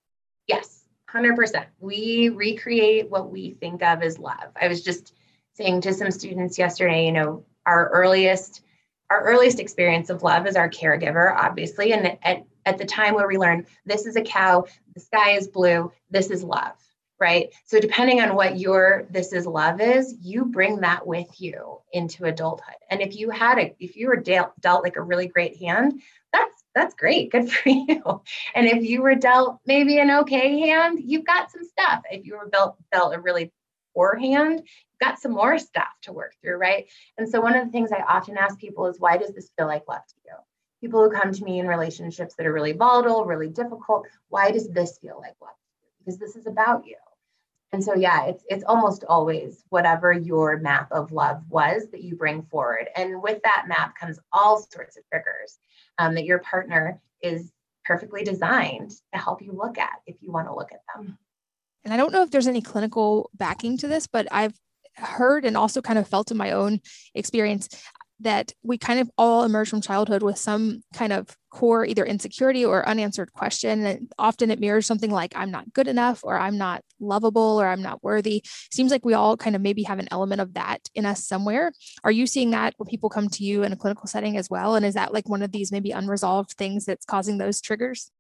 [0.46, 1.64] Yes, 100%.
[1.78, 4.50] We recreate what we think of as love.
[4.60, 5.14] I was just
[5.54, 8.62] saying to some students yesterday, you know, our earliest
[9.10, 11.92] our earliest experience of love is our caregiver, obviously.
[11.92, 14.64] And at, at the time where we learn this is a cow,
[14.94, 16.72] the sky is blue, this is love,
[17.20, 17.52] right?
[17.66, 22.24] So depending on what your this is love is, you bring that with you into
[22.24, 22.74] adulthood.
[22.90, 26.00] And if you had a if you were dealt, dealt like a really great hand,
[26.32, 28.22] that's that's great, good for you.
[28.54, 32.02] And if you were dealt maybe an okay hand, you've got some stuff.
[32.10, 33.52] If you were dealt dealt a really
[33.94, 34.62] poor hand,
[35.00, 36.86] got some more stuff to work through, right?
[37.18, 39.66] And so one of the things I often ask people is why does this feel
[39.66, 40.32] like love to you?
[40.80, 44.68] People who come to me in relationships that are really volatile, really difficult, why does
[44.68, 45.88] this feel like love to you?
[45.98, 46.96] Because this is about you.
[47.72, 52.14] And so yeah, it's it's almost always whatever your map of love was that you
[52.14, 52.88] bring forward.
[52.94, 55.58] And with that map comes all sorts of triggers
[55.98, 57.50] um, that your partner is
[57.84, 61.18] perfectly designed to help you look at if you want to look at them.
[61.84, 64.54] And I don't know if there's any clinical backing to this, but I've
[64.96, 66.80] heard and also kind of felt in my own
[67.14, 67.68] experience
[68.20, 72.64] that we kind of all emerge from childhood with some kind of core either insecurity
[72.64, 73.84] or unanswered question.
[73.84, 77.66] And often it mirrors something like i'm not good enough or i'm not lovable or
[77.68, 78.42] i'm not worthy.
[78.70, 81.72] Seems like we all kind of maybe have an element of that in us somewhere.
[82.04, 84.76] Are you seeing that when people come to you in a clinical setting as well?
[84.76, 88.10] And is that like one of these maybe unresolved things that's causing those triggers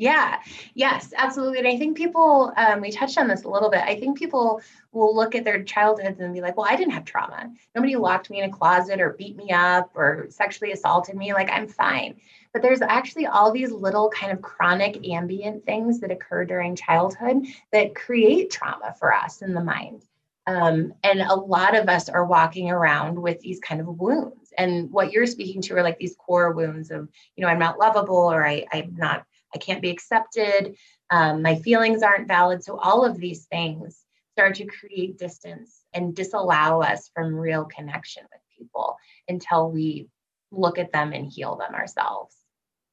[0.00, 0.40] yeah,
[0.72, 1.58] yes, absolutely.
[1.58, 3.82] And I think people, um, we touched on this a little bit.
[3.82, 7.04] I think people will look at their childhoods and be like, well, I didn't have
[7.04, 7.52] trauma.
[7.74, 11.34] Nobody locked me in a closet or beat me up or sexually assaulted me.
[11.34, 12.18] Like, I'm fine.
[12.54, 17.44] But there's actually all these little kind of chronic ambient things that occur during childhood
[17.70, 20.06] that create trauma for us in the mind.
[20.46, 24.50] Um, and a lot of us are walking around with these kind of wounds.
[24.56, 27.78] And what you're speaking to are like these core wounds of, you know, I'm not
[27.78, 30.76] lovable or I, I'm not I can't be accepted.
[31.10, 32.62] Um, my feelings aren't valid.
[32.62, 34.00] So all of these things
[34.32, 38.96] start to create distance and disallow us from real connection with people
[39.28, 40.08] until we
[40.50, 42.34] look at them and heal them ourselves.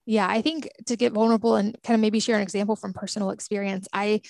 [0.06, 3.30] Yeah, I think to get vulnerable and kind of maybe share an example from personal
[3.30, 4.22] experience, I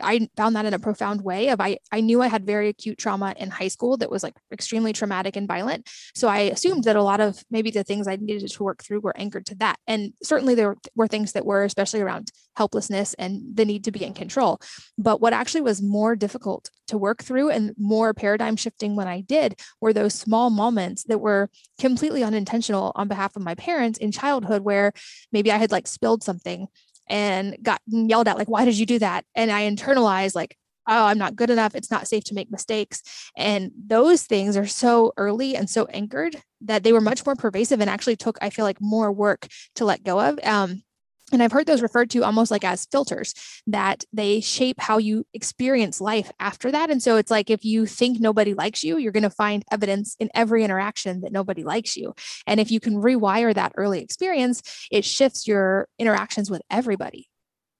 [0.00, 2.98] I found that in a profound way of I, I knew I had very acute
[2.98, 5.88] trauma in high school that was like extremely traumatic and violent.
[6.14, 9.00] So I assumed that a lot of maybe the things I needed to work through
[9.00, 9.76] were anchored to that.
[9.86, 14.04] And certainly there were things that were especially around helplessness and the need to be
[14.04, 14.60] in control.
[14.98, 19.20] But what actually was more difficult to work through and more paradigm shifting when I
[19.20, 24.12] did were those small moments that were completely unintentional on behalf of my parents in
[24.12, 24.92] childhood where
[25.32, 26.68] maybe I had like spilled something
[27.08, 29.24] and got yelled at like why did you do that?
[29.34, 30.56] And i internalized like
[30.88, 31.74] oh i'm not good enough.
[31.74, 33.02] It's not safe to make mistakes.
[33.36, 37.80] And those things are so early and so anchored that they were much more pervasive
[37.80, 40.38] and actually took i feel like more work to let go of.
[40.42, 40.82] Um,
[41.32, 43.34] and I've heard those referred to almost like as filters
[43.66, 46.88] that they shape how you experience life after that.
[46.88, 50.14] And so it's like if you think nobody likes you, you're going to find evidence
[50.20, 52.14] in every interaction that nobody likes you.
[52.46, 57.28] And if you can rewire that early experience, it shifts your interactions with everybody.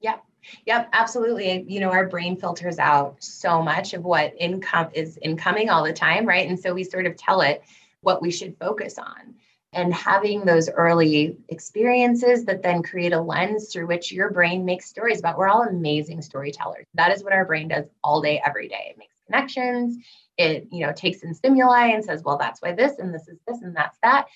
[0.01, 0.25] Yep.
[0.65, 1.65] Yep, absolutely.
[1.69, 5.93] You know, our brain filters out so much of what income is incoming all the
[5.93, 6.49] time, right?
[6.49, 7.63] And so we sort of tell it
[8.01, 9.35] what we should focus on.
[9.77, 14.87] And having those early experiences that then create a lens through which your brain makes
[14.87, 15.37] stories about.
[15.37, 16.87] We're all amazing storytellers.
[16.95, 18.87] That is what our brain does all day, every day.
[18.91, 19.99] It makes connections.
[20.39, 23.39] It, you know, takes in stimuli and says, well, that's why this and this is
[23.47, 24.27] this and that's that.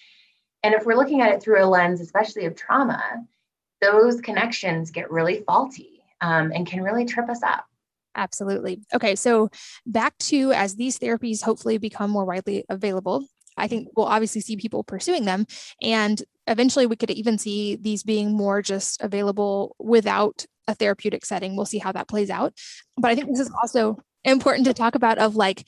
[0.62, 3.02] And if we're looking at it through a lens, especially of trauma,
[3.80, 7.64] those connections get really faulty um, and can really trip us up.
[8.14, 8.80] Absolutely.
[8.92, 9.48] Okay, so
[9.86, 13.24] back to as these therapies hopefully become more widely available,
[13.60, 15.46] I think we'll obviously see people pursuing them.
[15.82, 21.56] And eventually we could even see these being more just available without a therapeutic setting.
[21.56, 22.54] We'll see how that plays out.
[22.96, 25.66] But I think this is also important to talk about of like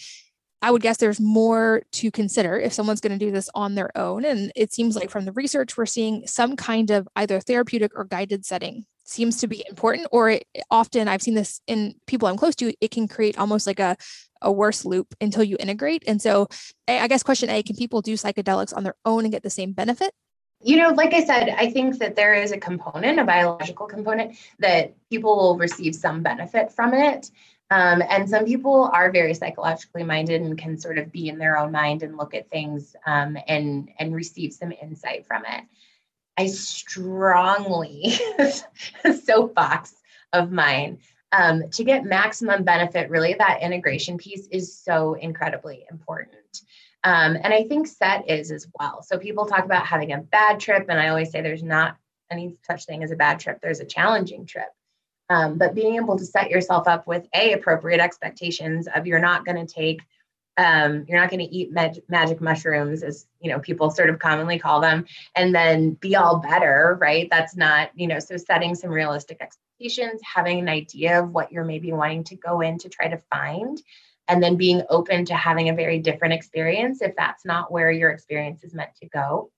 [0.64, 3.96] I would guess there's more to consider if someone's going to do this on their
[3.98, 4.24] own.
[4.24, 8.04] And it seems like from the research, we're seeing some kind of either therapeutic or
[8.04, 10.08] guided setting seems to be important.
[10.10, 13.66] Or it, often I've seen this in people I'm close to, it can create almost
[13.66, 13.96] like a,
[14.40, 16.02] a worse loop until you integrate.
[16.06, 16.48] And so
[16.88, 19.72] I guess question A can people do psychedelics on their own and get the same
[19.72, 20.12] benefit?
[20.64, 24.36] You know, like I said, I think that there is a component, a biological component,
[24.60, 27.30] that people will receive some benefit from it.
[27.72, 31.56] Um, and some people are very psychologically minded and can sort of be in their
[31.56, 35.64] own mind and look at things um, and and receive some insight from it.
[36.38, 38.18] I strongly
[39.24, 39.94] soapbox
[40.32, 40.98] of mine
[41.32, 43.10] um, to get maximum benefit.
[43.10, 46.62] Really, that integration piece is so incredibly important.
[47.04, 49.02] Um, and I think set is as well.
[49.02, 51.96] So people talk about having a bad trip, and I always say there's not
[52.30, 53.58] any such thing as a bad trip.
[53.60, 54.68] There's a challenging trip.
[55.28, 59.44] Um, but being able to set yourself up with a appropriate expectations of you're not
[59.44, 60.02] going to take
[60.58, 64.18] um, you're not going to eat mag- magic mushrooms as you know people sort of
[64.18, 68.74] commonly call them and then be all better right that's not you know so setting
[68.74, 72.88] some realistic expectations having an idea of what you're maybe wanting to go in to
[72.88, 73.80] try to find
[74.28, 78.10] and then being open to having a very different experience if that's not where your
[78.10, 79.50] experience is meant to go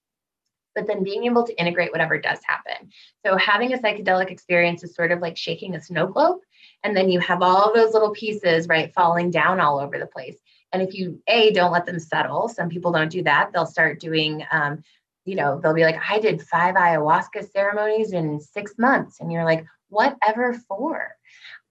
[0.75, 2.91] but then being able to integrate whatever does happen.
[3.25, 6.41] So having a psychedelic experience is sort of like shaking a snow globe.
[6.83, 10.37] And then you have all those little pieces, right, falling down all over the place.
[10.75, 13.53] And if you, A, don't let them settle, some people don't do that.
[13.53, 14.83] They'll start doing, um,
[15.25, 19.21] you know, they'll be like, I did five ayahuasca ceremonies in six months.
[19.21, 21.15] And you're like, whatever for?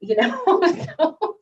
[0.06, 0.62] You know,
[1.00, 1.38] so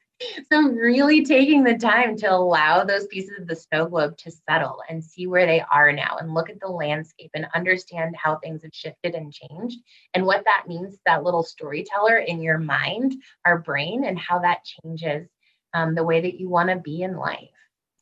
[0.52, 4.82] so really taking the time to allow those pieces of the snow globe to settle
[4.90, 8.62] and see where they are now and look at the landscape and understand how things
[8.64, 9.80] have shifted and changed
[10.14, 14.64] and what that means that little storyteller in your mind our brain and how that
[14.64, 15.28] changes
[15.74, 17.50] um, the way that you want to be in life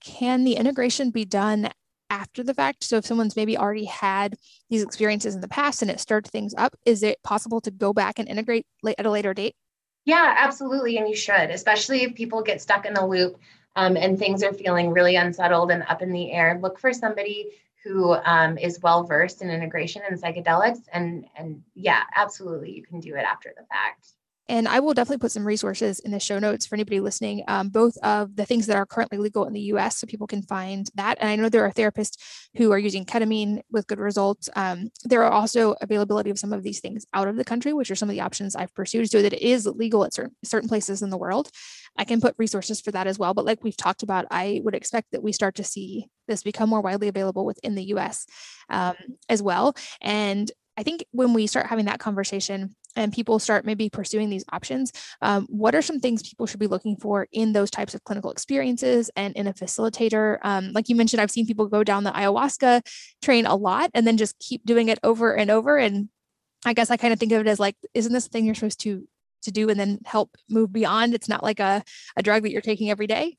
[0.03, 1.69] can the integration be done
[2.09, 4.35] after the fact so if someone's maybe already had
[4.69, 7.93] these experiences in the past and it stirred things up is it possible to go
[7.93, 8.65] back and integrate
[8.97, 9.55] at a later date
[10.09, 10.97] yeah, absolutely.
[10.97, 13.37] And you should, especially if people get stuck in the loop
[13.75, 16.57] um, and things are feeling really unsettled and up in the air.
[16.59, 17.51] Look for somebody
[17.83, 20.81] who um, is well versed in integration and psychedelics.
[20.91, 24.13] And, and yeah, absolutely, you can do it after the fact.
[24.49, 27.69] And I will definitely put some resources in the show notes for anybody listening, um,
[27.69, 30.89] both of the things that are currently legal in the US so people can find
[30.95, 31.19] that.
[31.21, 32.17] And I know there are therapists
[32.57, 34.49] who are using ketamine with good results.
[34.55, 37.91] Um, there are also availability of some of these things out of the country, which
[37.91, 40.67] are some of the options I've pursued so that it is legal at certain, certain
[40.67, 41.51] places in the world.
[41.95, 43.35] I can put resources for that as well.
[43.35, 46.69] But like we've talked about, I would expect that we start to see this become
[46.69, 48.25] more widely available within the US
[48.69, 48.95] um,
[49.27, 49.75] as well.
[50.01, 54.45] And I think when we start having that conversation, and people start maybe pursuing these
[54.51, 58.03] options, um, what are some things people should be looking for in those types of
[58.03, 60.37] clinical experiences and in a facilitator?
[60.41, 62.81] Um, like you mentioned, I've seen people go down the ayahuasca
[63.21, 65.77] train a lot and then just keep doing it over and over.
[65.77, 66.09] And
[66.65, 68.81] I guess I kind of think of it as like, isn't this thing you're supposed
[68.81, 69.07] to
[69.43, 71.13] to do and then help move beyond?
[71.13, 71.81] It's not like a,
[72.17, 73.37] a drug that you're taking every day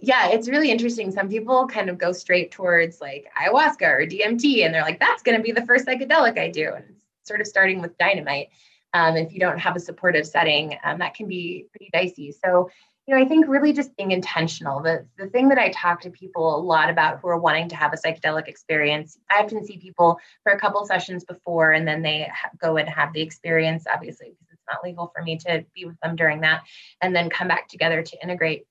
[0.00, 1.10] yeah, it's really interesting.
[1.10, 5.24] Some people kind of go straight towards like ayahuasca or DMT, and they're like, that's
[5.24, 6.72] going to be the first psychedelic I do.
[6.72, 6.94] And
[7.28, 8.48] sort of starting with dynamite
[8.94, 12.32] um, if you don't have a supportive setting, um, that can be pretty dicey.
[12.32, 12.70] So,
[13.06, 14.82] you know, I think really just being intentional.
[14.82, 17.76] The, the thing that I talk to people a lot about who are wanting to
[17.76, 22.02] have a psychedelic experience, I often see people for a couple sessions before, and then
[22.02, 25.64] they ha- go and have the experience, obviously, because it's not legal for me to
[25.74, 26.64] be with them during that,
[27.00, 28.66] and then come back together to integrate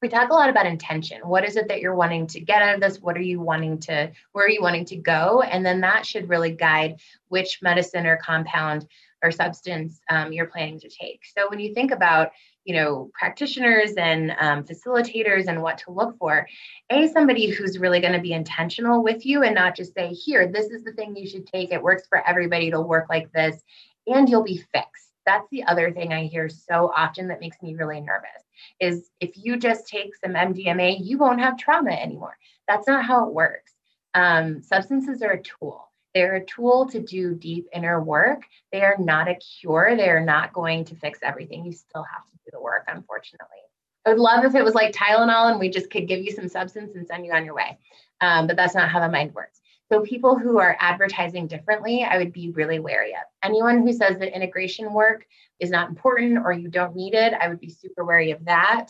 [0.00, 1.20] we talk a lot about intention.
[1.24, 3.00] What is it that you're wanting to get out of this?
[3.00, 5.42] What are you wanting to, where are you wanting to go?
[5.42, 8.86] And then that should really guide which medicine or compound
[9.22, 11.22] or substance um, you're planning to take.
[11.36, 12.30] So when you think about,
[12.64, 16.46] you know, practitioners and um, facilitators and what to look for,
[16.90, 20.46] a somebody who's really going to be intentional with you and not just say, here,
[20.46, 21.72] this is the thing you should take.
[21.72, 22.68] It works for everybody.
[22.68, 23.60] It'll work like this,
[24.06, 27.74] and you'll be fixed That's the other thing I hear so often that makes me
[27.74, 28.44] really nervous
[28.80, 32.36] is if you just take some MDMA, you won't have trauma anymore.
[32.66, 33.72] That's not how it works.
[34.14, 35.87] Um, substances are a tool.
[36.14, 38.44] They're a tool to do deep inner work.
[38.72, 39.96] They are not a cure.
[39.96, 41.64] They are not going to fix everything.
[41.64, 43.58] You still have to do the work, unfortunately.
[44.06, 46.48] I would love if it was like Tylenol and we just could give you some
[46.48, 47.78] substance and send you on your way.
[48.20, 49.60] Um, but that's not how the mind works.
[49.90, 53.22] So, people who are advertising differently, I would be really wary of.
[53.42, 55.26] Anyone who says that integration work
[55.60, 58.88] is not important or you don't need it, I would be super wary of that.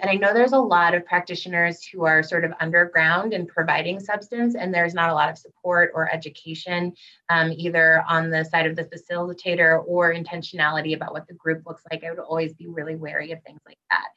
[0.00, 4.00] And I know there's a lot of practitioners who are sort of underground in providing
[4.00, 6.94] substance, and there's not a lot of support or education,
[7.28, 11.84] um, either on the side of the facilitator or intentionality about what the group looks
[11.92, 12.02] like.
[12.02, 14.08] I would always be really wary of things like that.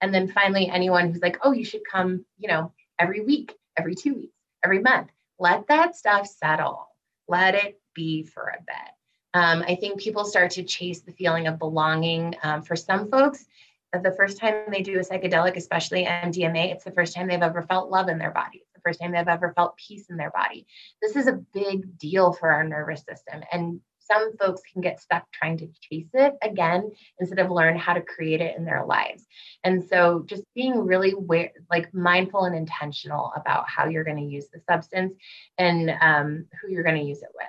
[0.00, 3.94] And then finally, anyone who's like, oh, you should come, you know, every week, every
[3.94, 4.34] two weeks,
[4.64, 5.10] every month
[5.42, 6.88] let that stuff settle.
[7.26, 8.94] Let it be for a bit.
[9.34, 12.36] Um, I think people start to chase the feeling of belonging.
[12.42, 13.44] Um, for some folks,
[13.92, 17.62] the first time they do a psychedelic, especially MDMA, it's the first time they've ever
[17.62, 18.58] felt love in their body.
[18.62, 20.66] It's the first time they've ever felt peace in their body.
[21.02, 23.42] This is a big deal for our nervous system.
[23.52, 23.80] And
[24.12, 28.02] some folks can get stuck trying to chase it again instead of learn how to
[28.02, 29.26] create it in their lives.
[29.64, 31.14] And so just being really
[31.70, 35.14] like mindful and intentional about how you're going to use the substance
[35.58, 37.46] and um, who you're going to use it with.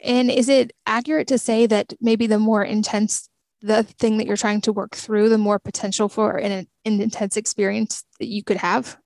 [0.00, 3.28] And is it accurate to say that maybe the more intense
[3.62, 7.36] the thing that you're trying to work through, the more potential for an, an intense
[7.36, 8.98] experience that you could have?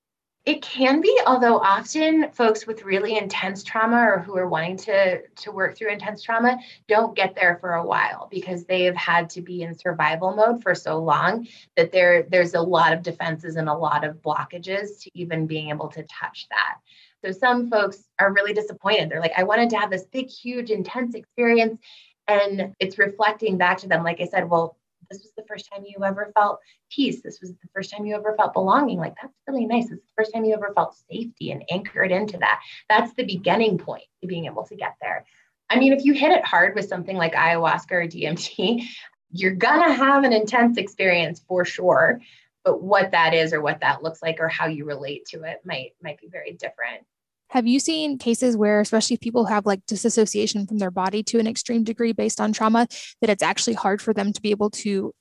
[0.48, 5.20] It can be, although often folks with really intense trauma or who are wanting to,
[5.20, 9.28] to work through intense trauma don't get there for a while because they have had
[9.28, 11.46] to be in survival mode for so long
[11.76, 15.68] that there, there's a lot of defenses and a lot of blockages to even being
[15.68, 16.76] able to touch that.
[17.22, 19.10] So some folks are really disappointed.
[19.10, 21.78] They're like, I wanted to have this big, huge, intense experience.
[22.26, 24.78] And it's reflecting back to them, like I said, well,
[25.10, 27.22] this was the first time you ever felt peace.
[27.22, 28.98] This was the first time you ever felt belonging.
[28.98, 29.84] Like, that's really nice.
[29.84, 32.60] It's the first time you ever felt safety and anchored into that.
[32.88, 35.24] That's the beginning point to being able to get there.
[35.70, 38.82] I mean, if you hit it hard with something like ayahuasca or DMT,
[39.30, 42.20] you're going to have an intense experience for sure.
[42.64, 45.60] But what that is or what that looks like or how you relate to it
[45.64, 47.04] might might be very different.
[47.50, 51.38] Have you seen cases where, especially if people have like disassociation from their body to
[51.38, 52.86] an extreme degree based on trauma,
[53.20, 55.14] that it's actually hard for them to be able to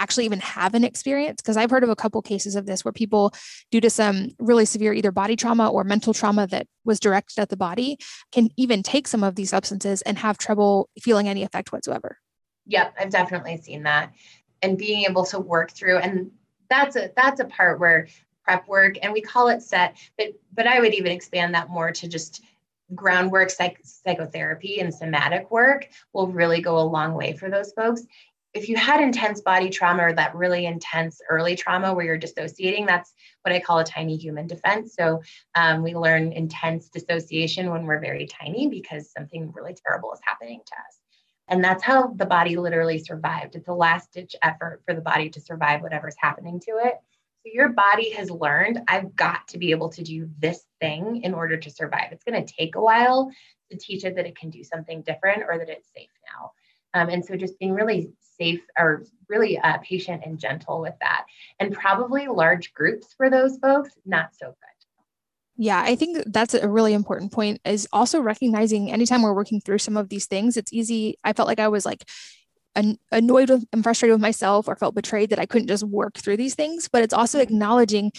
[0.00, 1.40] actually even have an experience?
[1.40, 3.32] Because I've heard of a couple cases of this where people,
[3.70, 7.48] due to some really severe either body trauma or mental trauma that was directed at
[7.48, 7.96] the body,
[8.32, 12.18] can even take some of these substances and have trouble feeling any effect whatsoever.
[12.66, 14.12] Yep, I've definitely seen that.
[14.62, 16.32] And being able to work through and
[16.68, 18.08] that's a that's a part where
[18.48, 21.92] prep work and we call it set but but i would even expand that more
[21.92, 22.42] to just
[22.94, 28.02] groundwork psych- psychotherapy and somatic work will really go a long way for those folks
[28.54, 32.86] if you had intense body trauma or that really intense early trauma where you're dissociating,
[32.86, 34.94] that's what I call a tiny human defense.
[34.94, 35.22] So
[35.54, 40.60] um, we learn intense dissociation when we're very tiny because something really terrible is happening
[40.64, 40.98] to us.
[41.48, 43.54] And that's how the body literally survived.
[43.54, 46.94] It's a last ditch effort for the body to survive whatever's happening to it.
[47.52, 51.56] Your body has learned, I've got to be able to do this thing in order
[51.56, 52.08] to survive.
[52.12, 53.30] It's going to take a while
[53.70, 56.52] to teach it that it can do something different or that it's safe now.
[56.94, 61.26] Um, and so just being really safe or really uh, patient and gentle with that.
[61.60, 64.78] And probably large groups for those folks, not so good.
[65.60, 69.78] Yeah, I think that's a really important point is also recognizing anytime we're working through
[69.78, 71.18] some of these things, it's easy.
[71.24, 72.08] I felt like I was like
[73.10, 76.36] annoyed with and frustrated with myself or felt betrayed that I couldn't just work through
[76.36, 76.88] these things.
[76.88, 78.12] But it's also acknowledging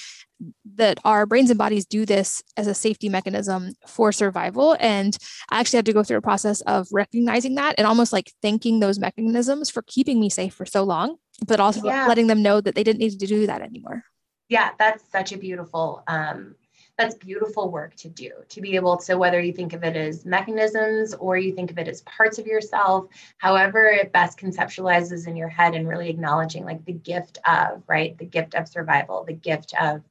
[0.75, 4.77] that our brains and bodies do this as a safety mechanism for survival.
[4.79, 5.17] And
[5.49, 8.79] I actually had to go through a process of recognizing that and almost like thanking
[8.79, 12.07] those mechanisms for keeping me safe for so long, but also yeah.
[12.07, 14.03] letting them know that they didn't need to do that anymore.
[14.47, 16.55] Yeah, that's such a beautiful um,
[16.99, 20.25] that's beautiful work to do to be able to whether you think of it as
[20.25, 23.05] mechanisms or you think of it as parts of yourself
[23.37, 28.17] however it best conceptualizes in your head and really acknowledging like the gift of right?
[28.17, 30.01] The gift of survival the gift of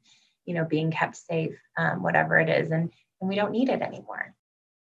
[0.47, 3.83] you know being kept safe um, whatever it is and and we don't need it
[3.83, 4.35] anymore.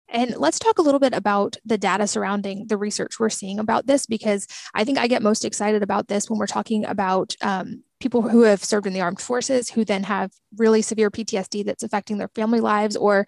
[0.09, 3.87] And let's talk a little bit about the data surrounding the research we're seeing about
[3.87, 7.83] this, because I think I get most excited about this when we're talking about um,
[8.05, 11.83] people who have served in the armed forces who then have really severe PTSD that's
[11.83, 13.25] affecting their family lives or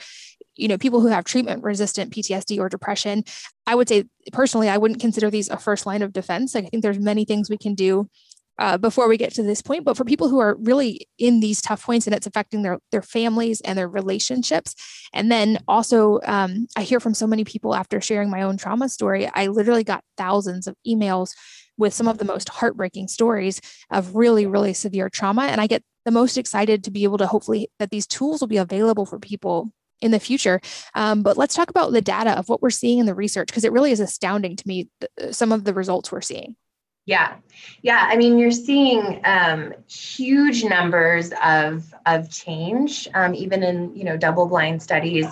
[0.55, 3.25] you know people who have treatment resistant PTSD or depression
[3.67, 6.69] I would say personally I wouldn't consider these a first line of defense like I
[6.69, 8.11] think there's many things we can do
[8.59, 9.85] uh, before we get to this point.
[9.85, 13.03] But for people who are really in these tough points and it's affecting their their
[13.03, 14.75] families and their relationships,
[15.13, 18.89] and then also um, I hear from so many people after sharing my own trauma
[18.89, 19.27] story.
[19.27, 21.33] I literally got thousands of emails
[21.79, 23.61] with some of the most heartbreaking stories
[23.91, 27.27] of really really severe trauma, and I get the most excited to be able to
[27.27, 30.61] hopefully that these tools will be available for people in the future.
[30.95, 33.65] Um, but let's talk about the data of what we're seeing in the research because
[33.65, 34.89] it really is astounding to me
[35.31, 36.57] some of the results we're seeing.
[37.07, 37.37] Yeah,
[37.83, 38.09] yeah.
[38.11, 44.17] I mean, you're seeing um, huge numbers of of change, um, even in you know
[44.17, 45.27] double blind studies.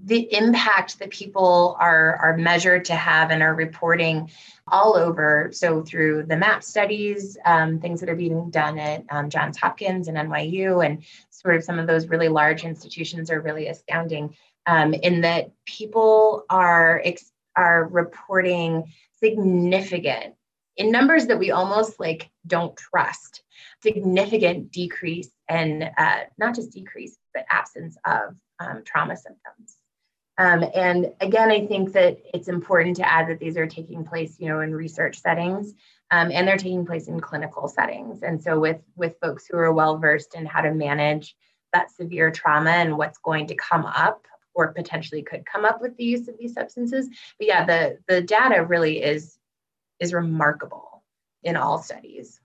[0.00, 4.30] The impact that people are are measured to have and are reporting
[4.68, 5.50] all over.
[5.52, 10.08] So through the MAPS studies, um, things that are being done at um, Johns Hopkins
[10.08, 14.36] and NYU, and sort of some of those really large institutions are really astounding
[14.66, 17.02] um, in that people are
[17.56, 20.34] are reporting significant
[20.76, 23.42] in numbers that we almost like don't trust
[23.82, 29.75] significant decrease and uh, not just decrease but absence of um, trauma symptoms
[30.38, 34.36] um, and again i think that it's important to add that these are taking place
[34.38, 35.74] you know in research settings
[36.12, 39.72] um, and they're taking place in clinical settings and so with with folks who are
[39.72, 41.36] well versed in how to manage
[41.72, 45.96] that severe trauma and what's going to come up or potentially could come up with
[45.96, 47.08] the use of these substances
[47.38, 49.38] but yeah the the data really is
[50.00, 51.02] is remarkable
[51.42, 52.40] in all studies.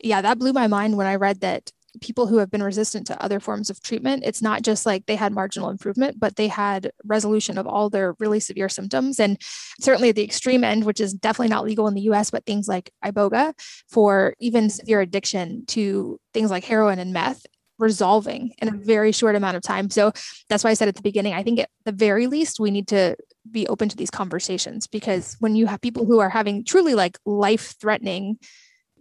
[0.00, 1.70] Yeah, that blew my mind when I read that
[2.00, 5.16] people who have been resistant to other forms of treatment, it's not just like they
[5.16, 9.20] had marginal improvement, but they had resolution of all their really severe symptoms.
[9.20, 9.38] And
[9.80, 12.68] certainly at the extreme end, which is definitely not legal in the US, but things
[12.68, 13.54] like iboga
[13.88, 17.46] for even severe addiction to things like heroin and meth
[17.78, 19.90] resolving in a very short amount of time.
[19.90, 20.12] So
[20.48, 22.88] that's why I said at the beginning, I think at the very least, we need
[22.88, 23.16] to
[23.50, 27.18] be open to these conversations because when you have people who are having truly like
[27.26, 28.38] life threatening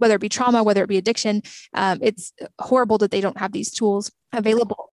[0.02, 1.42] whether it be trauma whether it be addiction
[1.74, 4.92] um, it's horrible that they don't have these tools available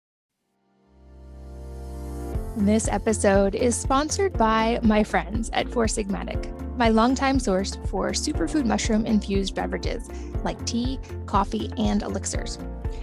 [2.58, 8.66] this episode is sponsored by my friends at Four Sigmatic, my longtime source for superfood
[8.66, 10.10] mushroom infused beverages
[10.44, 12.60] like tea, coffee, and elixirs.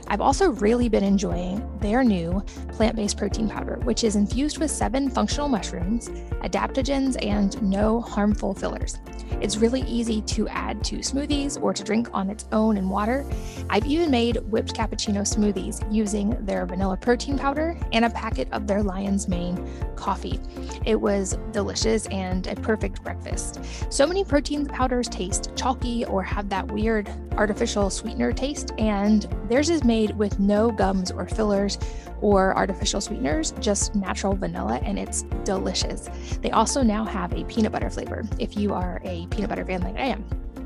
[0.07, 4.71] I've also really been enjoying their new plant based protein powder, which is infused with
[4.71, 6.09] seven functional mushrooms,
[6.43, 8.99] adaptogens, and no harmful fillers.
[9.41, 13.25] It's really easy to add to smoothies or to drink on its own in water.
[13.71, 18.67] I've even made whipped cappuccino smoothies using their vanilla protein powder and a packet of
[18.67, 20.41] their Lion's Mane coffee.
[20.85, 23.61] It was delicious and a perfect breakfast.
[23.93, 29.71] So many protein powders taste chalky or have that weird artificial sweetener taste, and theirs
[29.71, 31.79] is made with no gums or fillers
[32.21, 36.09] or artificial sweeteners, just natural vanilla, and it's delicious.
[36.43, 39.83] They also now have a peanut butter flavor if you are a peanut butter fan
[39.83, 40.25] like I am.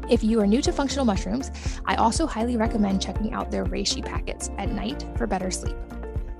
[0.08, 1.50] If you are new to functional mushrooms,
[1.86, 5.76] I also highly recommend checking out their reishi packets at night for better sleep.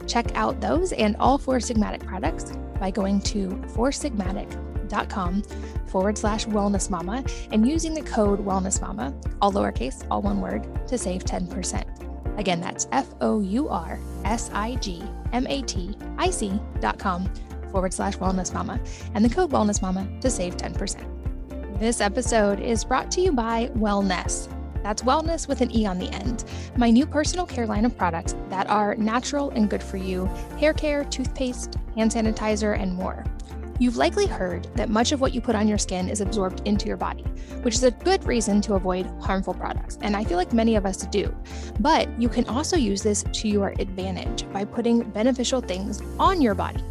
[0.07, 5.43] Check out those and all Four Sigmatic products by going to foursigmatic.com
[5.87, 10.67] forward slash wellness mama and using the code wellness mama, all lowercase, all one word,
[10.89, 12.02] to save 10%.
[12.37, 15.03] Again, that's F O U R S I G
[15.33, 17.31] M A T I C dot com
[17.71, 18.79] forward slash wellness mama
[19.15, 21.79] and the code wellness mama to save 10%.
[21.79, 24.49] This episode is brought to you by Wellnesse.
[24.83, 26.45] That's wellness with an E on the end.
[26.77, 30.27] My new personal care line of products that are natural and good for you
[30.59, 33.25] hair care, toothpaste, hand sanitizer, and more.
[33.79, 36.87] You've likely heard that much of what you put on your skin is absorbed into
[36.87, 37.25] your body,
[37.63, 40.87] which is a good reason to avoid harmful products, and I feel like many of
[40.87, 41.35] us do.
[41.81, 46.55] But you can also use this to your advantage by putting beneficial things on your
[46.55, 46.85] body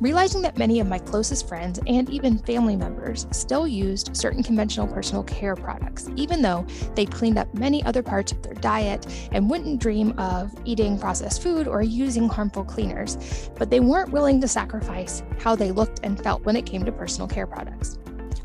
[0.00, 4.86] realizing that many of my closest friends and even family members still used certain conventional
[4.86, 9.50] personal care products, even though they cleaned up many other parts of their diet and
[9.50, 14.48] wouldn't dream of eating processed food or using harmful cleaners, but they weren't willing to
[14.48, 17.98] sacrifice how they looked and felt when it came to personal care products.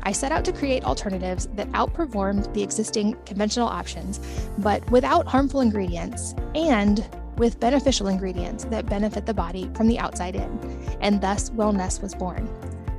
[0.06, 4.20] I set out to create alternatives that outperformed the existing conventional options,
[4.58, 10.36] but without harmful ingredients and with beneficial ingredients that benefit the body from the outside
[10.36, 12.48] in, and thus Wellnesse was born.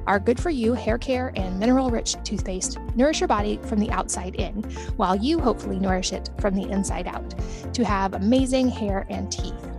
[0.08, 3.90] Our good for you hair care and mineral rich toothpaste nourish your body from the
[3.92, 4.64] outside in,
[4.98, 7.34] while you hopefully nourish it from the inside out
[7.74, 9.70] to have amazing hair and teeth.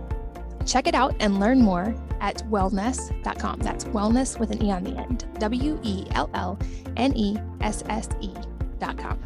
[0.65, 3.59] Check it out and learn more at wellnesse.com.
[3.59, 5.25] That's wellness with an E on the end.
[5.39, 6.59] W E L L
[6.97, 9.17] N E S S E.com.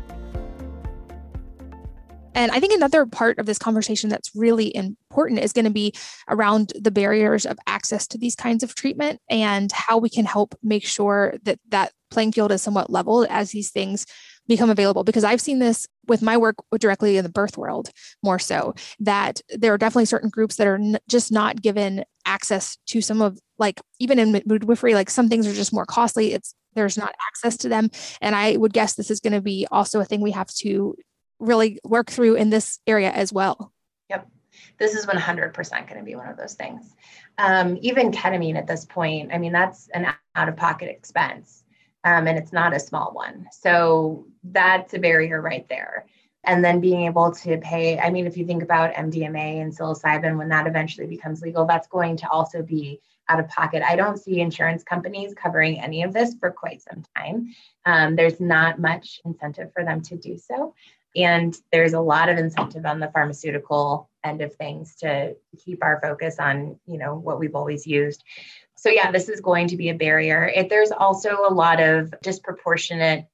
[2.33, 5.93] And I think another part of this conversation that's really important is going to be
[6.29, 10.55] around the barriers of access to these kinds of treatment and how we can help
[10.63, 14.05] make sure that that playing field is somewhat level as these things
[14.47, 15.03] become available.
[15.03, 17.89] Because I've seen this with my work directly in the birth world
[18.23, 22.77] more so that there are definitely certain groups that are n- just not given access
[22.87, 26.33] to some of like even in midwifery like some things are just more costly.
[26.33, 27.89] It's there's not access to them.
[28.21, 30.95] And i would guess this is going to be also a thing we have to
[31.41, 33.71] really work through in this area as well
[34.09, 34.27] yep
[34.77, 36.95] this is 100% going to be one of those things
[37.37, 41.63] um, even ketamine at this point i mean that's an out of pocket expense
[42.03, 43.47] um, and it's not a small one.
[43.51, 46.05] So that's a barrier right there.
[46.43, 50.37] And then being able to pay, I mean, if you think about MDMA and psilocybin,
[50.37, 53.83] when that eventually becomes legal, that's going to also be out of pocket.
[53.83, 57.53] I don't see insurance companies covering any of this for quite some time.
[57.85, 60.73] Um, there's not much incentive for them to do so.
[61.15, 65.99] And there's a lot of incentive on the pharmaceutical end of things to keep our
[66.01, 68.23] focus on, you know, what we've always used
[68.81, 70.51] so yeah, this is going to be a barrier.
[70.67, 73.27] There's also a lot of disproportionate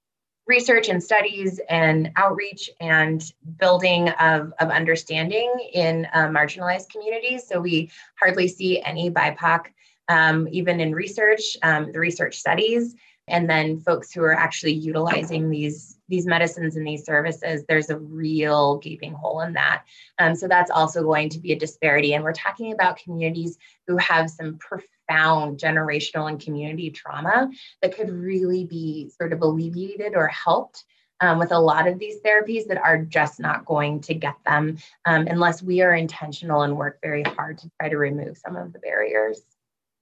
[0.46, 3.24] research and studies and outreach and
[3.58, 7.48] building of, of understanding in uh, marginalized communities.
[7.48, 9.68] So we hardly see any BIPOC,
[10.10, 12.96] um, even in research, um, the research studies,
[13.30, 17.98] and then folks who are actually utilizing these these medicines and these services, there's a
[17.98, 19.84] real gaping hole in that.
[20.20, 22.14] Um, so that's also going to be a disparity.
[22.14, 27.50] And we're talking about communities who have some profound generational and community trauma
[27.82, 30.86] that could really be sort of alleviated or helped
[31.20, 34.78] um, with a lot of these therapies that are just not going to get them
[35.06, 38.74] um, unless we are intentional and work very hard to try to remove some of
[38.74, 39.42] the barriers.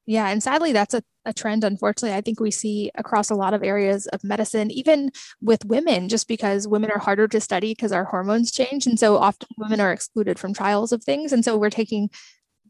[0.06, 3.54] Yeah, and sadly, that's a, a trend, unfortunately, I think we see across a lot
[3.54, 5.12] of areas of medicine, even
[5.42, 8.86] with women, just because women are harder to study because our hormones change.
[8.86, 11.34] And so often women are excluded from trials of things.
[11.34, 12.10] And so we're taking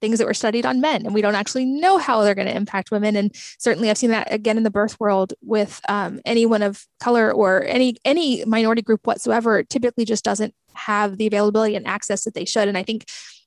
[0.01, 2.55] things that were studied on men and we don't actually know how they're going to
[2.55, 6.61] impact women and certainly i've seen that again in the birth world with um, anyone
[6.61, 11.87] of color or any any minority group whatsoever typically just doesn't have the availability and
[11.87, 13.05] access that they should and i think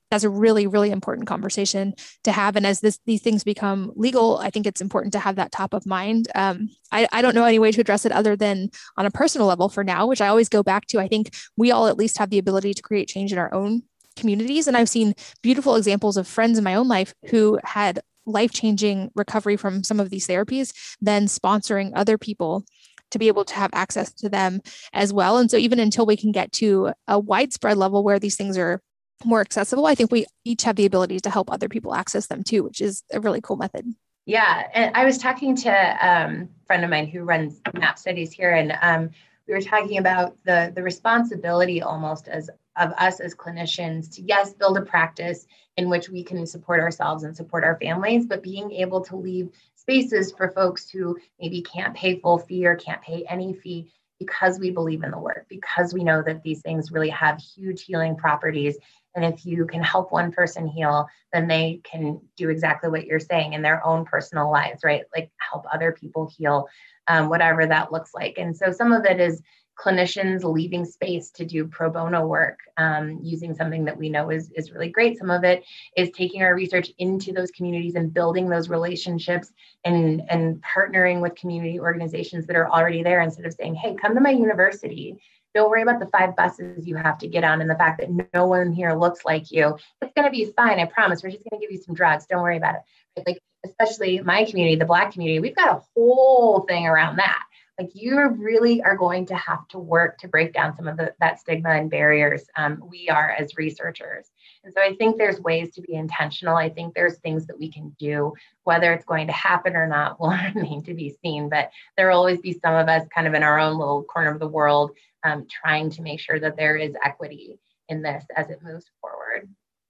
[0.09, 1.93] that's a really really important conversation
[2.23, 5.35] to have and as this these things become legal i think it's important to have
[5.35, 8.35] that top of mind um, I, I don't know any way to address it other
[8.35, 11.33] than on a personal level for now which i always go back to i think
[11.57, 13.83] we all at least have the ability to create change in our own
[14.19, 14.67] communities.
[14.67, 19.09] And I've seen beautiful examples of friends in my own life who had life changing
[19.15, 22.63] recovery from some of these therapies, then sponsoring other people
[23.11, 24.61] to be able to have access to them
[24.93, 25.37] as well.
[25.37, 28.81] And so, even until we can get to a widespread level where these things are
[29.25, 32.43] more accessible, I think we each have the ability to help other people access them
[32.43, 33.93] too, which is a really cool method.
[34.25, 38.31] Yeah, and I was talking to um, a friend of mine who runs MAPS studies
[38.31, 39.09] here, and um,
[39.49, 44.53] we were talking about the the responsibility almost as of us as clinicians to yes
[44.53, 48.71] build a practice in which we can support ourselves and support our families but being
[48.71, 53.25] able to leave spaces for folks who maybe can't pay full fee or can't pay
[53.27, 57.09] any fee because we believe in the work because we know that these things really
[57.09, 58.77] have huge healing properties
[59.15, 63.19] and if you can help one person heal then they can do exactly what you're
[63.19, 66.67] saying in their own personal lives right like help other people heal
[67.07, 69.41] um, whatever that looks like and so some of it is
[69.79, 74.51] clinicians leaving space to do pro bono work um, using something that we know is,
[74.55, 75.17] is really great.
[75.17, 75.63] Some of it
[75.95, 79.51] is taking our research into those communities and building those relationships
[79.85, 84.15] and, and partnering with community organizations that are already there instead of saying, hey, come
[84.15, 85.17] to my university.
[85.55, 88.29] Don't worry about the five buses you have to get on and the fact that
[88.33, 89.77] no one here looks like you.
[90.01, 90.79] It's going to be fine.
[90.79, 91.23] I promise.
[91.23, 92.25] We're just going to give you some drugs.
[92.27, 93.23] Don't worry about it.
[93.25, 97.43] Like, especially my community, the Black community, we've got a whole thing around that
[97.79, 101.13] like you really are going to have to work to break down some of the,
[101.19, 104.29] that stigma and barriers um, we are as researchers
[104.63, 106.55] and so i think there's ways to be intentional.
[106.55, 108.33] I think there's things that we can do
[108.63, 111.49] whether it's going to happen or not will remain to be seen.
[111.49, 114.31] But there will always be some of us kind of in our own little corner
[114.31, 114.91] of the world
[115.23, 119.49] um, trying to make sure that there is equity in this as it moves forward.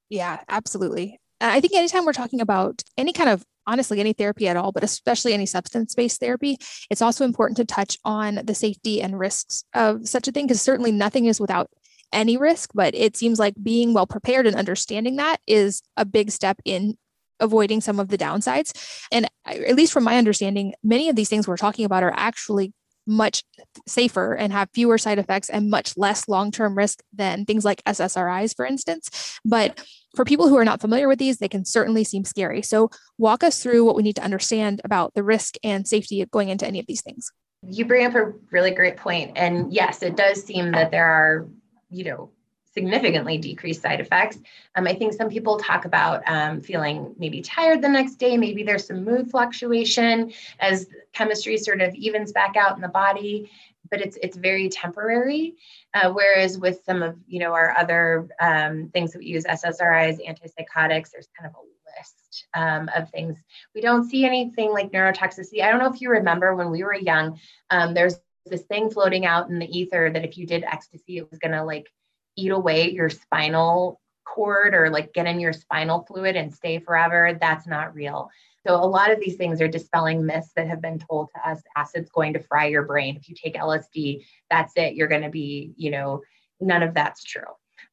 [0.09, 1.19] Yeah absolutely.
[1.41, 4.83] I think anytime we're talking about any kind of honestly any therapy at all, but
[4.83, 6.57] especially any substance based therapy,
[6.89, 10.61] it's also important to touch on the safety and risks of such a thing because
[10.61, 11.69] certainly nothing is without
[12.11, 16.31] any risk, but it seems like being well prepared and understanding that is a big
[16.31, 16.97] step in
[17.39, 18.73] avoiding some of the downsides.
[19.11, 22.73] And at least from my understanding, many of these things we're talking about are actually
[23.09, 23.43] much
[23.87, 27.83] safer and have fewer side effects and much less long term risk than things like
[27.85, 29.39] SSRIs, for instance.
[29.43, 29.83] But
[30.15, 32.61] for people who are not familiar with these, they can certainly seem scary.
[32.61, 36.31] So, walk us through what we need to understand about the risk and safety of
[36.31, 37.31] going into any of these things.
[37.67, 39.33] You bring up a really great point.
[39.35, 41.47] And yes, it does seem that there are,
[41.89, 42.29] you know,
[42.73, 44.37] significantly decreased side effects.
[44.75, 48.37] Um, I think some people talk about um, feeling maybe tired the next day.
[48.37, 53.49] Maybe there's some mood fluctuation as chemistry sort of evens back out in the body.
[53.89, 55.55] but it's it's very temporary.
[55.93, 60.19] Uh, whereas with some of you know our other um, things that we use, SSRIs,
[60.27, 61.65] antipsychotics, there's kind of a
[61.97, 63.37] list um, of things.
[63.73, 65.63] We don't see anything like neurotoxicity.
[65.63, 67.39] I don't know if you remember when we were young,
[67.71, 71.29] um, there's this thing floating out in the ether that if you did ecstasy, it
[71.29, 71.87] was gonna like
[72.35, 77.37] eat away your spinal cord or like get in your spinal fluid and stay forever.
[77.39, 78.29] That's not real.
[78.65, 81.61] So a lot of these things are dispelling myths that have been told to us.
[81.75, 83.15] Acid's going to fry your brain.
[83.15, 84.95] If you take LSD, that's it.
[84.95, 86.21] You're going to be, you know,
[86.59, 87.43] none of that's true.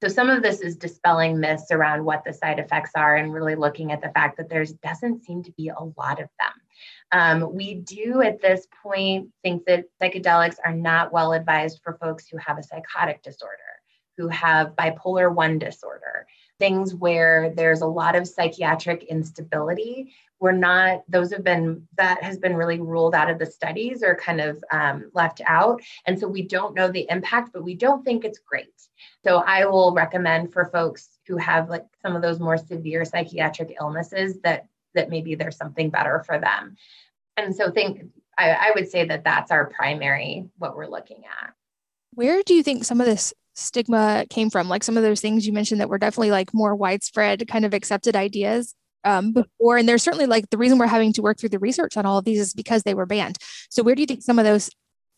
[0.02, 3.54] So some of this is dispelling myths around what the side effects are and really
[3.54, 6.52] looking at the fact that there doesn't seem to be a lot of them.
[7.12, 12.26] Um, we do at this point think that psychedelics are not well advised for folks
[12.28, 13.56] who have a psychotic disorder,
[14.16, 16.26] who have bipolar 1 disorder,
[16.58, 20.12] things where there's a lot of psychiatric instability.
[20.38, 24.14] We're not those have been that has been really ruled out of the studies or
[24.14, 25.80] kind of um, left out.
[26.06, 28.72] And so we don't know the impact but we don't think it's great.
[29.24, 33.76] So i will recommend for folks who have like some of those more severe psychiatric
[33.80, 34.66] illnesses that
[34.96, 36.76] that maybe there's something better for them
[37.36, 38.02] and so think
[38.38, 41.52] I, I would say that that's our primary what we're looking at
[42.12, 45.46] where do you think some of this stigma came from like some of those things
[45.46, 48.74] you mentioned that were definitely like more widespread kind of accepted ideas
[49.06, 49.78] um, before.
[49.78, 52.18] And there's certainly like the reason we're having to work through the research on all
[52.18, 53.38] of these is because they were banned.
[53.70, 54.68] So where do you think some of those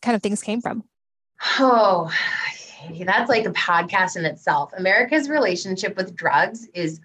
[0.03, 0.85] kind of things came from?
[1.59, 2.12] Oh,
[3.01, 4.72] that's like a podcast in itself.
[4.76, 7.01] America's relationship with drugs is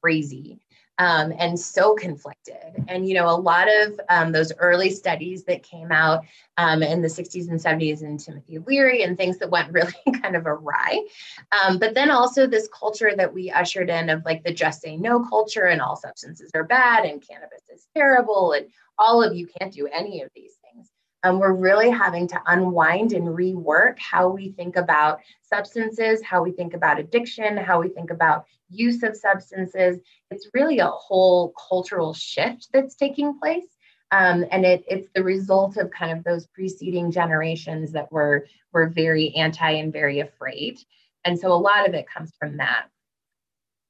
[0.00, 0.60] crazy
[0.98, 2.84] um, and so conflicted.
[2.88, 6.24] And, you know, a lot of um, those early studies that came out
[6.58, 10.36] um, in the 60s and 70s in Timothy Leary and things that went really kind
[10.36, 11.04] of awry.
[11.52, 14.96] Um, but then also this culture that we ushered in of like the just say
[14.96, 18.66] no culture and all substances are bad and cannabis is terrible and
[18.98, 20.52] all of you can't do any of these.
[21.24, 26.52] Um, we're really having to unwind and rework how we think about substances, how we
[26.52, 29.98] think about addiction, how we think about use of substances.
[30.30, 33.66] It's really a whole cultural shift that's taking place.
[34.10, 38.88] Um, and it, it's the result of kind of those preceding generations that were, were
[38.88, 40.78] very anti and very afraid.
[41.24, 42.86] And so a lot of it comes from that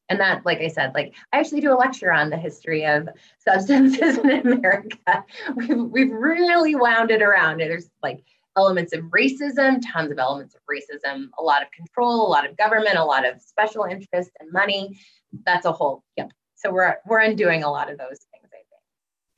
[0.09, 3.09] and that like i said like i actually do a lecture on the history of
[3.39, 5.25] substances in america.
[5.57, 7.59] We've, we've really wound it around.
[7.59, 8.25] There's like
[8.57, 12.55] elements of racism tons of elements of racism a lot of control a lot of
[12.57, 14.99] government a lot of special interest and money.
[15.47, 16.31] That's a whole yep.
[16.55, 18.67] So we're we're undoing a lot of those things i think.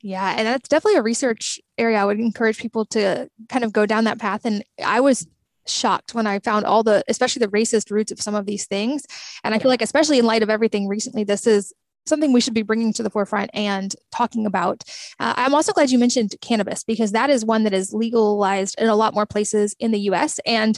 [0.01, 3.85] Yeah and that's definitely a research area i would encourage people to kind of go
[3.85, 4.45] down that path.
[4.45, 5.27] And i was
[5.67, 9.05] shocked when I found all the, especially the racist roots of some of these things.
[9.43, 11.73] And I feel like, especially in light of everything recently, this is
[12.05, 14.83] something we should be bringing to the forefront and talking about.
[15.19, 18.87] Uh, I'm also glad you mentioned cannabis because that is one that is legalized in
[18.87, 20.39] a lot more places in the US.
[20.45, 20.77] And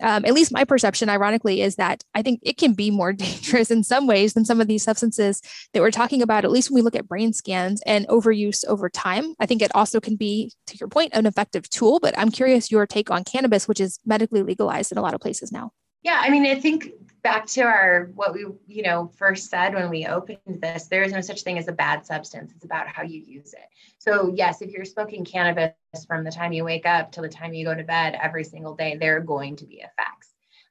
[0.00, 3.70] um, at least my perception, ironically, is that I think it can be more dangerous
[3.70, 5.42] in some ways than some of these substances
[5.72, 8.88] that we're talking about, at least when we look at brain scans and overuse over
[8.88, 9.34] time.
[9.38, 12.00] I think it also can be, to your point, an effective tool.
[12.00, 15.20] But I'm curious your take on cannabis, which is medically legalized in a lot of
[15.20, 15.72] places now.
[16.02, 16.92] Yeah, I mean, I think
[17.22, 21.12] back to our what we you know first said when we opened this, there is
[21.12, 22.52] no such thing as a bad substance.
[22.54, 23.68] It's about how you use it.
[23.98, 25.74] So yes, if you're smoking cannabis
[26.06, 28.74] from the time you wake up till the time you go to bed every single
[28.74, 30.28] day, there are going to be effects.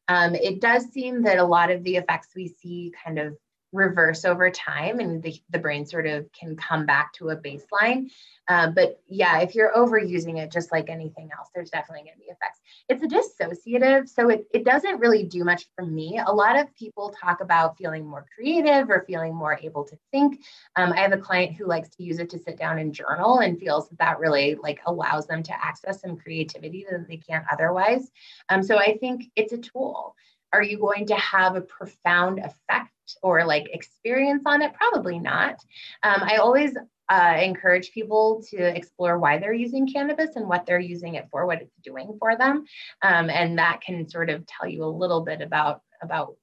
[0.07, 3.37] Um, it does seem that a lot of the effects we see kind of
[3.71, 8.09] reverse over time and the, the brain sort of can come back to a baseline.
[8.47, 12.19] Uh, but yeah, if you're overusing it, just like anything else, there's definitely going to
[12.19, 12.59] be effects.
[12.89, 16.19] It's a dissociative, so it, it doesn't really do much for me.
[16.25, 20.43] A lot of people talk about feeling more creative or feeling more able to think.
[20.75, 23.39] Um, I have a client who likes to use it to sit down and journal
[23.39, 27.45] and feels that that really like allows them to access some creativity that they can't
[27.51, 28.09] otherwise.
[28.49, 30.15] Um, so I think it's a tool.
[30.51, 32.91] Are you going to have a profound effect
[33.21, 34.73] or like experience on it?
[34.73, 35.55] Probably not.
[36.03, 36.75] Um, I always
[37.09, 41.45] uh, encourage people to explore why they're using cannabis and what they're using it for,
[41.45, 42.65] what it's doing for them,
[43.01, 46.35] um, and that can sort of tell you a little bit about about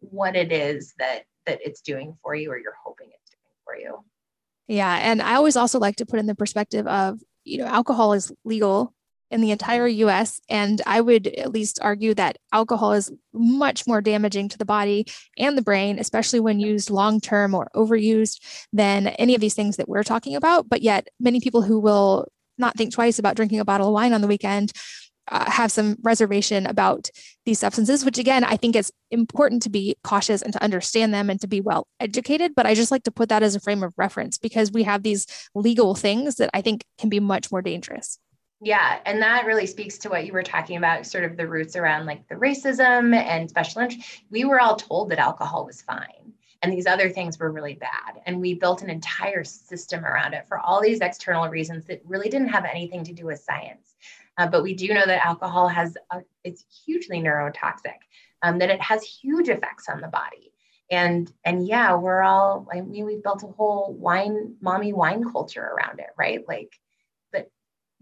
[0.00, 3.76] what it is that that it's doing for you, or you're hoping it's doing for
[3.76, 4.04] you.
[4.68, 8.12] Yeah, and I always also like to put in the perspective of you know alcohol
[8.12, 8.92] is legal
[9.30, 10.40] in the entire US.
[10.48, 15.06] And I would at least argue that alcohol is much more damaging to the body
[15.38, 18.40] and the brain, especially when used long term or overused,
[18.72, 20.68] than any of these things that we're talking about.
[20.68, 22.26] But yet, many people who will
[22.58, 24.72] not think twice about drinking a bottle of wine on the weekend.
[25.28, 27.10] Uh, have some reservation about
[27.46, 31.28] these substances, which again, I think it's important to be cautious and to understand them
[31.28, 32.52] and to be well educated.
[32.54, 35.02] But I just like to put that as a frame of reference because we have
[35.02, 38.20] these legal things that I think can be much more dangerous.
[38.60, 41.76] Yeah, and that really speaks to what you were talking about, sort of the roots
[41.76, 44.22] around like the racism and special interest.
[44.30, 46.32] We were all told that alcohol was fine
[46.62, 48.22] and these other things were really bad.
[48.24, 52.30] And we built an entire system around it for all these external reasons that really
[52.30, 53.94] didn't have anything to do with science.
[54.38, 57.98] Uh, but we do know that alcohol has a, it's hugely neurotoxic,
[58.42, 60.52] um, that it has huge effects on the body.
[60.90, 65.62] And and yeah, we're all I mean we built a whole wine mommy wine culture
[65.64, 66.40] around it, right?
[66.46, 66.78] Like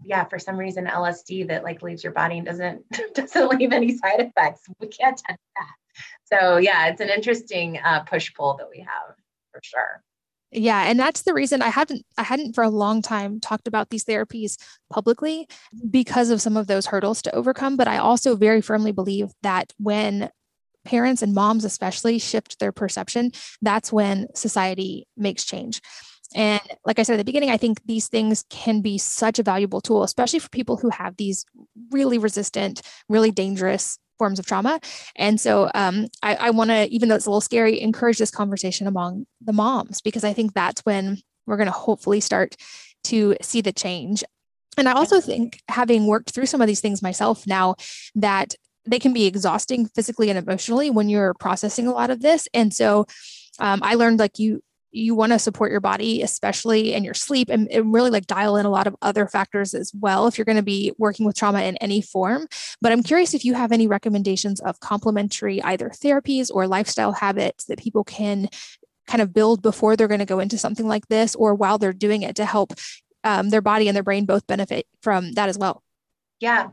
[0.03, 2.83] yeah, for some reason LSD that like leaves your body and doesn't
[3.13, 4.61] doesn't leave any side effects.
[4.79, 5.75] We can't touch that.
[6.25, 9.15] So yeah, it's an interesting uh, push pull that we have
[9.51, 10.03] for sure.
[10.51, 13.89] Yeah, and that's the reason I hadn't I hadn't for a long time talked about
[13.89, 14.57] these therapies
[14.89, 15.47] publicly
[15.89, 19.73] because of some of those hurdles to overcome, but I also very firmly believe that
[19.77, 20.29] when
[20.85, 23.31] parents and moms especially shift their perception,
[23.61, 25.81] that's when society makes change.
[26.35, 29.43] And like I said at the beginning, I think these things can be such a
[29.43, 31.45] valuable tool, especially for people who have these
[31.91, 34.79] really resistant, really dangerous forms of trauma.
[35.15, 38.31] And so um, I, I want to, even though it's a little scary, encourage this
[38.31, 41.17] conversation among the moms because I think that's when
[41.47, 42.55] we're going to hopefully start
[43.05, 44.23] to see the change.
[44.77, 47.75] And I also think, having worked through some of these things myself now,
[48.15, 48.55] that
[48.85, 52.47] they can be exhausting physically and emotionally when you're processing a lot of this.
[52.53, 53.05] And so
[53.59, 54.61] um, I learned like you
[54.95, 58.57] you want to support your body, especially in your sleep, and, and, really like dial
[58.57, 61.35] in a lot of other factors as well if you're going to be working with
[61.35, 62.47] trauma in any form.
[62.81, 67.65] But I'm curious if you have any recommendations of complementary either therapies or lifestyle habits
[67.65, 68.49] that people can
[69.07, 71.93] kind of build before they're going to go into something like this or while they're
[71.93, 72.73] doing it to help
[73.23, 75.83] um, their body and their brain both benefit from that as well.
[76.41, 76.69] Yeah.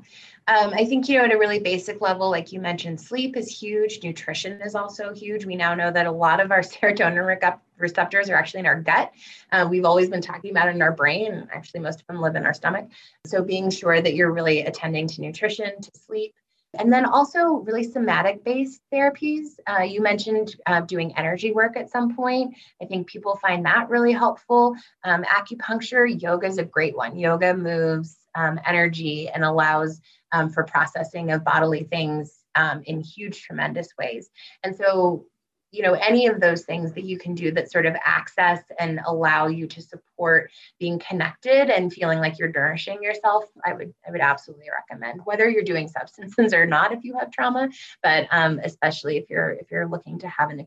[0.48, 3.48] Um, I think, you know, at a really basic level, like you mentioned, sleep is
[3.48, 4.02] huge.
[4.02, 5.44] Nutrition is also huge.
[5.44, 9.12] We now know that a lot of our serotonin receptors are actually in our gut.
[9.52, 11.46] Uh, we've always been talking about in our brain.
[11.52, 12.88] Actually, most of them live in our stomach.
[13.26, 16.34] So being sure that you're really attending to nutrition, to sleep,
[16.78, 19.60] and then also really somatic based therapies.
[19.68, 22.56] Uh, you mentioned uh, doing energy work at some point.
[22.80, 24.74] I think people find that really helpful.
[25.04, 27.16] Um, acupuncture, yoga is a great one.
[27.16, 30.00] Yoga moves um, energy and allows
[30.32, 34.30] um, for processing of bodily things um, in huge, tremendous ways.
[34.62, 35.26] And so,
[35.70, 39.00] you know, any of those things that you can do that sort of access and
[39.06, 44.10] allow you to support being connected and feeling like you're nourishing yourself, I would I
[44.10, 45.22] would absolutely recommend.
[45.24, 47.70] Whether you're doing substances or not, if you have trauma,
[48.02, 50.60] but um, especially if you're if you're looking to have an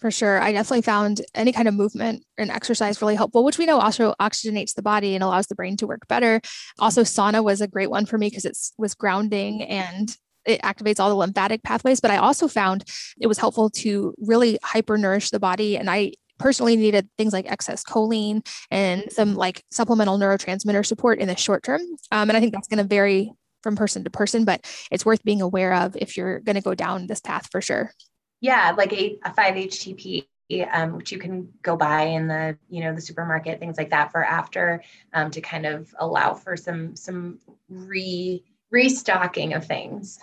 [0.00, 0.40] for sure.
[0.40, 4.14] I definitely found any kind of movement and exercise really helpful, which we know also
[4.20, 6.40] oxygenates the body and allows the brain to work better.
[6.78, 10.98] Also, sauna was a great one for me because it was grounding and it activates
[10.98, 12.00] all the lymphatic pathways.
[12.00, 12.84] But I also found
[13.20, 15.76] it was helpful to really hyper nourish the body.
[15.76, 21.28] And I personally needed things like excess choline and some like supplemental neurotransmitter support in
[21.28, 21.82] the short term.
[22.10, 23.32] Um, and I think that's going to vary
[23.62, 26.74] from person to person, but it's worth being aware of if you're going to go
[26.74, 27.92] down this path for sure.
[28.40, 30.26] Yeah, like a, a 5-HTP,
[30.72, 34.10] um, which you can go buy in the you know the supermarket, things like that
[34.12, 34.82] for after
[35.12, 37.38] um, to kind of allow for some some
[37.68, 40.18] re restocking of things.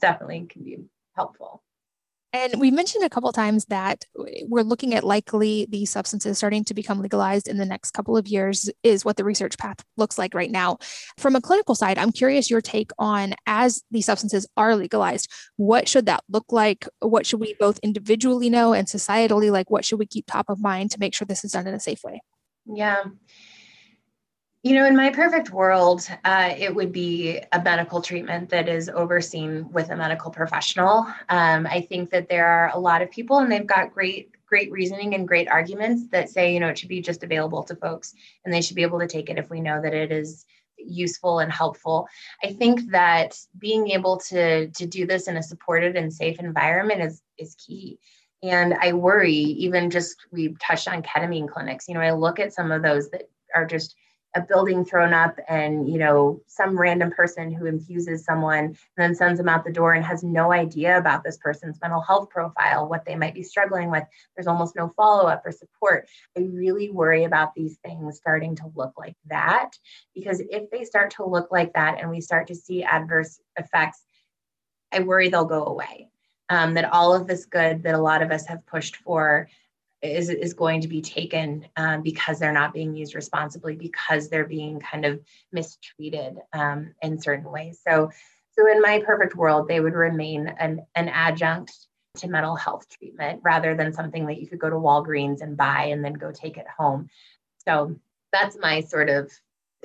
[0.00, 0.78] Definitely can be
[1.14, 1.62] helpful.
[2.36, 4.04] And we mentioned a couple times that
[4.42, 8.28] we're looking at likely these substances starting to become legalized in the next couple of
[8.28, 10.76] years, is what the research path looks like right now.
[11.16, 15.88] From a clinical side, I'm curious your take on as these substances are legalized, what
[15.88, 16.86] should that look like?
[17.00, 20.60] What should we both individually know and societally, like what should we keep top of
[20.60, 22.20] mind to make sure this is done in a safe way?
[22.66, 23.04] Yeah.
[24.66, 28.88] You know, in my perfect world, uh, it would be a medical treatment that is
[28.88, 31.06] overseen with a medical professional.
[31.28, 34.72] Um, I think that there are a lot of people, and they've got great, great
[34.72, 38.12] reasoning and great arguments that say, you know, it should be just available to folks,
[38.44, 40.44] and they should be able to take it if we know that it is
[40.76, 42.08] useful and helpful.
[42.42, 47.02] I think that being able to to do this in a supported and safe environment
[47.02, 48.00] is is key.
[48.42, 51.86] And I worry, even just we touched on ketamine clinics.
[51.86, 53.94] You know, I look at some of those that are just
[54.36, 59.14] a building thrown up and you know some random person who infuses someone and then
[59.14, 62.86] sends them out the door and has no idea about this person's mental health profile
[62.86, 64.04] what they might be struggling with.
[64.36, 66.06] There's almost no follow-up or support.
[66.36, 69.70] I really worry about these things starting to look like that
[70.14, 74.04] because if they start to look like that and we start to see adverse effects
[74.92, 76.10] i worry they'll go away.
[76.48, 79.48] Um, that all of this good that a lot of us have pushed for
[80.06, 84.46] is, is going to be taken um, because they're not being used responsibly because they're
[84.46, 85.20] being kind of
[85.52, 88.10] mistreated um, in certain ways so
[88.52, 91.72] so in my perfect world they would remain an, an adjunct
[92.16, 95.84] to mental health treatment rather than something that you could go to walgreens and buy
[95.84, 97.08] and then go take it home
[97.66, 97.94] so
[98.32, 99.30] that's my sort of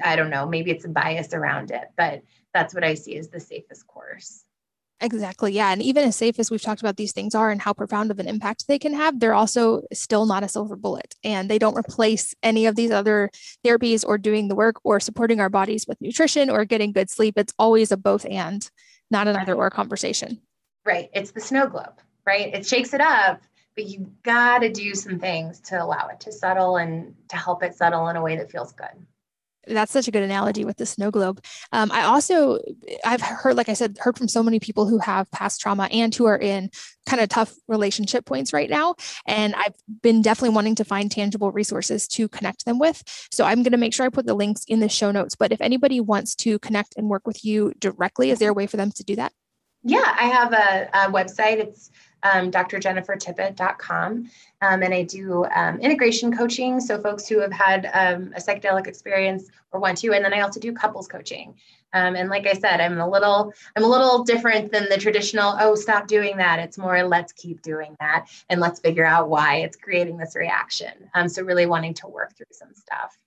[0.03, 2.21] I don't know, maybe it's a bias around it, but
[2.53, 4.43] that's what I see as the safest course.
[5.01, 5.51] Exactly.
[5.51, 5.71] Yeah.
[5.71, 8.19] And even as safe as we've talked about these things are and how profound of
[8.19, 11.15] an impact they can have, they're also still not a silver bullet.
[11.23, 13.31] And they don't replace any of these other
[13.65, 17.33] therapies or doing the work or supporting our bodies with nutrition or getting good sleep.
[17.35, 18.69] It's always a both and,
[19.09, 20.39] not an either or conversation.
[20.85, 21.09] Right.
[21.13, 22.53] It's the snow globe, right?
[22.53, 23.41] It shakes it up,
[23.75, 27.63] but you got to do some things to allow it to settle and to help
[27.63, 29.05] it settle in a way that feels good
[29.67, 31.43] that's such a good analogy with the snow globe.
[31.71, 32.59] Um, I also,
[33.05, 36.13] I've heard, like I said, heard from so many people who have past trauma and
[36.13, 36.69] who are in
[37.05, 38.95] kind of tough relationship points right now.
[39.25, 43.03] And I've been definitely wanting to find tangible resources to connect them with.
[43.31, 45.35] So I'm going to make sure I put the links in the show notes.
[45.35, 48.67] But if anybody wants to connect and work with you directly, is there a way
[48.67, 49.33] for them to do that?
[49.83, 51.57] Yeah, I have a, a website.
[51.57, 51.89] It's
[52.23, 54.29] um, drjennifertippett.com.
[54.61, 56.79] Um, and I do um, integration coaching.
[56.79, 60.13] So, folks who have had um, a psychedelic experience or want to.
[60.13, 61.55] And then I also do couples coaching.
[61.93, 65.57] Um, and like I said, I'm a little, I'm a little different than the traditional,
[65.59, 66.59] oh, stop doing that.
[66.59, 70.93] It's more, let's keep doing that and let's figure out why it's creating this reaction.
[71.13, 73.17] Um, so, really wanting to work through some stuff.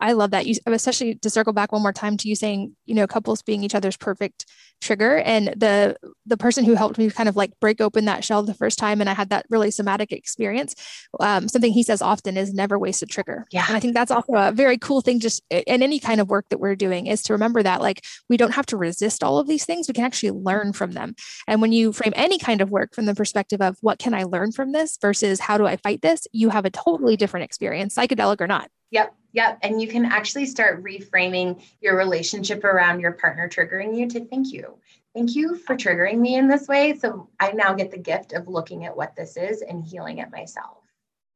[0.00, 0.46] I love that.
[0.46, 3.64] You especially to circle back one more time to you saying, you know, couples being
[3.64, 4.46] each other's perfect
[4.80, 5.18] trigger.
[5.18, 5.96] And the
[6.26, 9.00] the person who helped me kind of like break open that shell the first time,
[9.00, 10.74] and I had that really somatic experience.
[11.20, 13.46] Um, something he says often is never waste a trigger.
[13.50, 13.64] Yeah.
[13.66, 16.48] And I think that's also a very cool thing, just in any kind of work
[16.50, 19.48] that we're doing, is to remember that like we don't have to resist all of
[19.48, 19.88] these things.
[19.88, 21.14] We can actually learn from them.
[21.46, 24.24] And when you frame any kind of work from the perspective of what can I
[24.24, 27.94] learn from this versus how do I fight this, you have a totally different experience,
[27.94, 28.70] psychedelic or not.
[28.90, 29.14] Yep.
[29.32, 29.58] Yep.
[29.62, 34.52] And you can actually start reframing your relationship around your partner triggering you to thank
[34.52, 34.78] you.
[35.14, 36.96] Thank you for triggering me in this way.
[36.96, 40.30] So I now get the gift of looking at what this is and healing it
[40.30, 40.78] myself.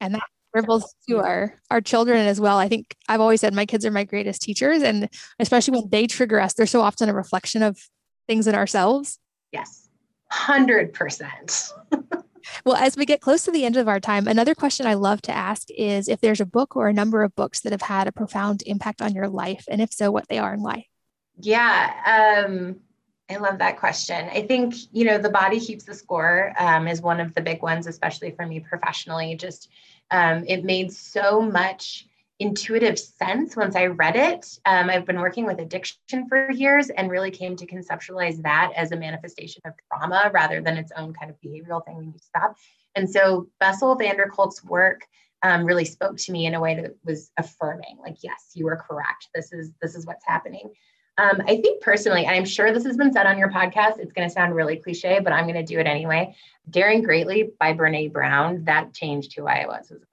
[0.01, 0.23] And that
[0.55, 2.59] ripples to our our children as well.
[2.59, 4.83] I think I've always said my kids are my greatest teachers.
[4.83, 7.79] And especially when they trigger us, they're so often a reflection of
[8.27, 9.19] things in ourselves.
[9.53, 9.89] Yes.
[10.31, 11.73] Hundred percent.
[12.65, 15.23] Well, as we get close to the end of our time, another question I love
[15.23, 18.07] to ask is if there's a book or a number of books that have had
[18.07, 20.87] a profound impact on your life, and if so, what they are and why.
[21.39, 22.77] Yeah, um,
[23.31, 24.29] I love that question.
[24.31, 27.63] I think, you know, The Body Keeps the Score um, is one of the big
[27.63, 29.35] ones, especially for me professionally.
[29.37, 29.71] Just
[30.11, 32.07] um, it made so much
[32.39, 34.59] intuitive sense once I read it.
[34.67, 38.93] Um, I've been working with addiction for years and really came to conceptualize that as
[38.93, 42.57] a manifestation of trauma rather than its own kind of behavioral thing when you stop.
[42.95, 45.07] And so Bessel van der Kolk's work
[45.43, 48.77] um, really spoke to me in a way that was affirming, like, yes, you are
[48.77, 49.29] correct.
[49.35, 50.71] This is this is what's happening.
[51.19, 54.13] Um, I think personally, and I'm sure this has been said on your podcast, it's
[54.13, 56.35] going to sound really cliche, but I'm going to do it anyway.
[56.71, 60.07] Daring Greatly by Brene Brown, that changed who I was as a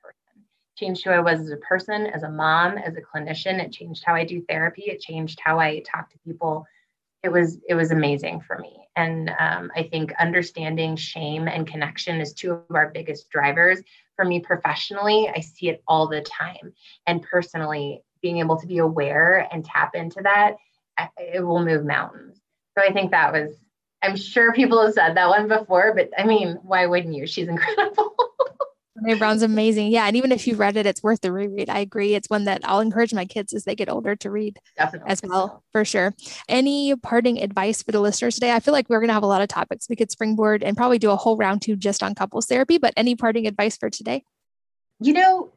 [0.80, 3.64] changed who I was as a person, as a mom, as a clinician.
[3.64, 4.84] It changed how I do therapy.
[4.84, 6.66] It changed how I talk to people.
[7.22, 8.78] It was it was amazing for me.
[8.96, 13.82] And um, I think understanding shame and connection is two of our biggest drivers
[14.16, 15.30] for me professionally.
[15.34, 16.74] I see it all the time,
[17.06, 20.56] and personally, being able to be aware and tap into that,
[21.18, 22.40] it will move mountains.
[22.78, 23.52] So I think that was.
[24.02, 27.28] I'm sure people have said that one before, but I mean, why wouldn't you?
[27.28, 28.16] She's incredible.
[29.04, 29.92] Brene Brown's amazing.
[29.92, 30.06] Yeah.
[30.06, 31.70] And even if you've read it, it's worth the reread.
[31.70, 32.16] I agree.
[32.16, 35.10] It's one that I'll encourage my kids as they get older to read Definitely.
[35.10, 36.14] as well, for sure.
[36.48, 38.52] Any parting advice for the listeners today?
[38.52, 40.78] I feel like we're going to have a lot of topics we could springboard and
[40.78, 43.90] probably do a whole round two just on couples therapy, but any parting advice for
[43.90, 44.24] today?
[45.00, 45.54] You know,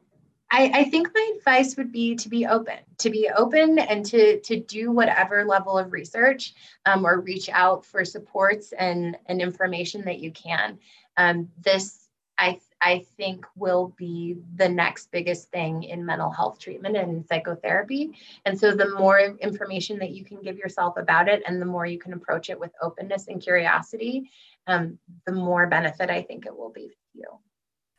[0.51, 4.39] I, I think my advice would be to be open, to be open and to,
[4.41, 6.53] to do whatever level of research
[6.85, 10.77] um, or reach out for supports and, and information that you can.
[11.17, 16.97] Um, this, I I think will be the next biggest thing in mental health treatment
[16.97, 18.11] and psychotherapy.
[18.45, 21.85] And so, the more information that you can give yourself about it, and the more
[21.85, 24.29] you can approach it with openness and curiosity,
[24.67, 27.27] um, the more benefit I think it will be for you.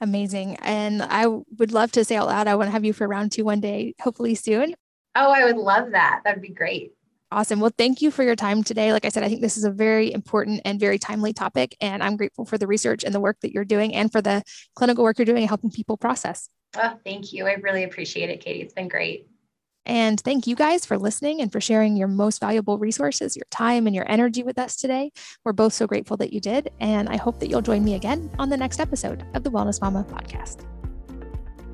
[0.01, 0.57] Amazing.
[0.57, 3.33] And I would love to say out loud, I want to have you for round
[3.33, 4.75] two one day, hopefully soon.
[5.15, 6.23] Oh, I would love that.
[6.25, 6.93] That'd be great.
[7.35, 7.59] Awesome.
[7.59, 8.93] Well, thank you for your time today.
[8.93, 12.01] Like I said, I think this is a very important and very timely topic, and
[12.01, 14.45] I'm grateful for the research and the work that you're doing and for the
[14.77, 16.49] clinical work you're doing helping people process.
[16.77, 17.49] Oh, thank you.
[17.49, 18.61] I really appreciate it, Katie.
[18.61, 19.27] It's been great.
[19.85, 23.89] And thank you guys for listening and for sharing your most valuable resources, your time,
[23.89, 25.11] and your energy with us today.
[25.45, 26.71] We're both so grateful that you did.
[26.79, 29.81] And I hope that you'll join me again on the next episode of the Wellness
[29.81, 30.65] Mama podcast.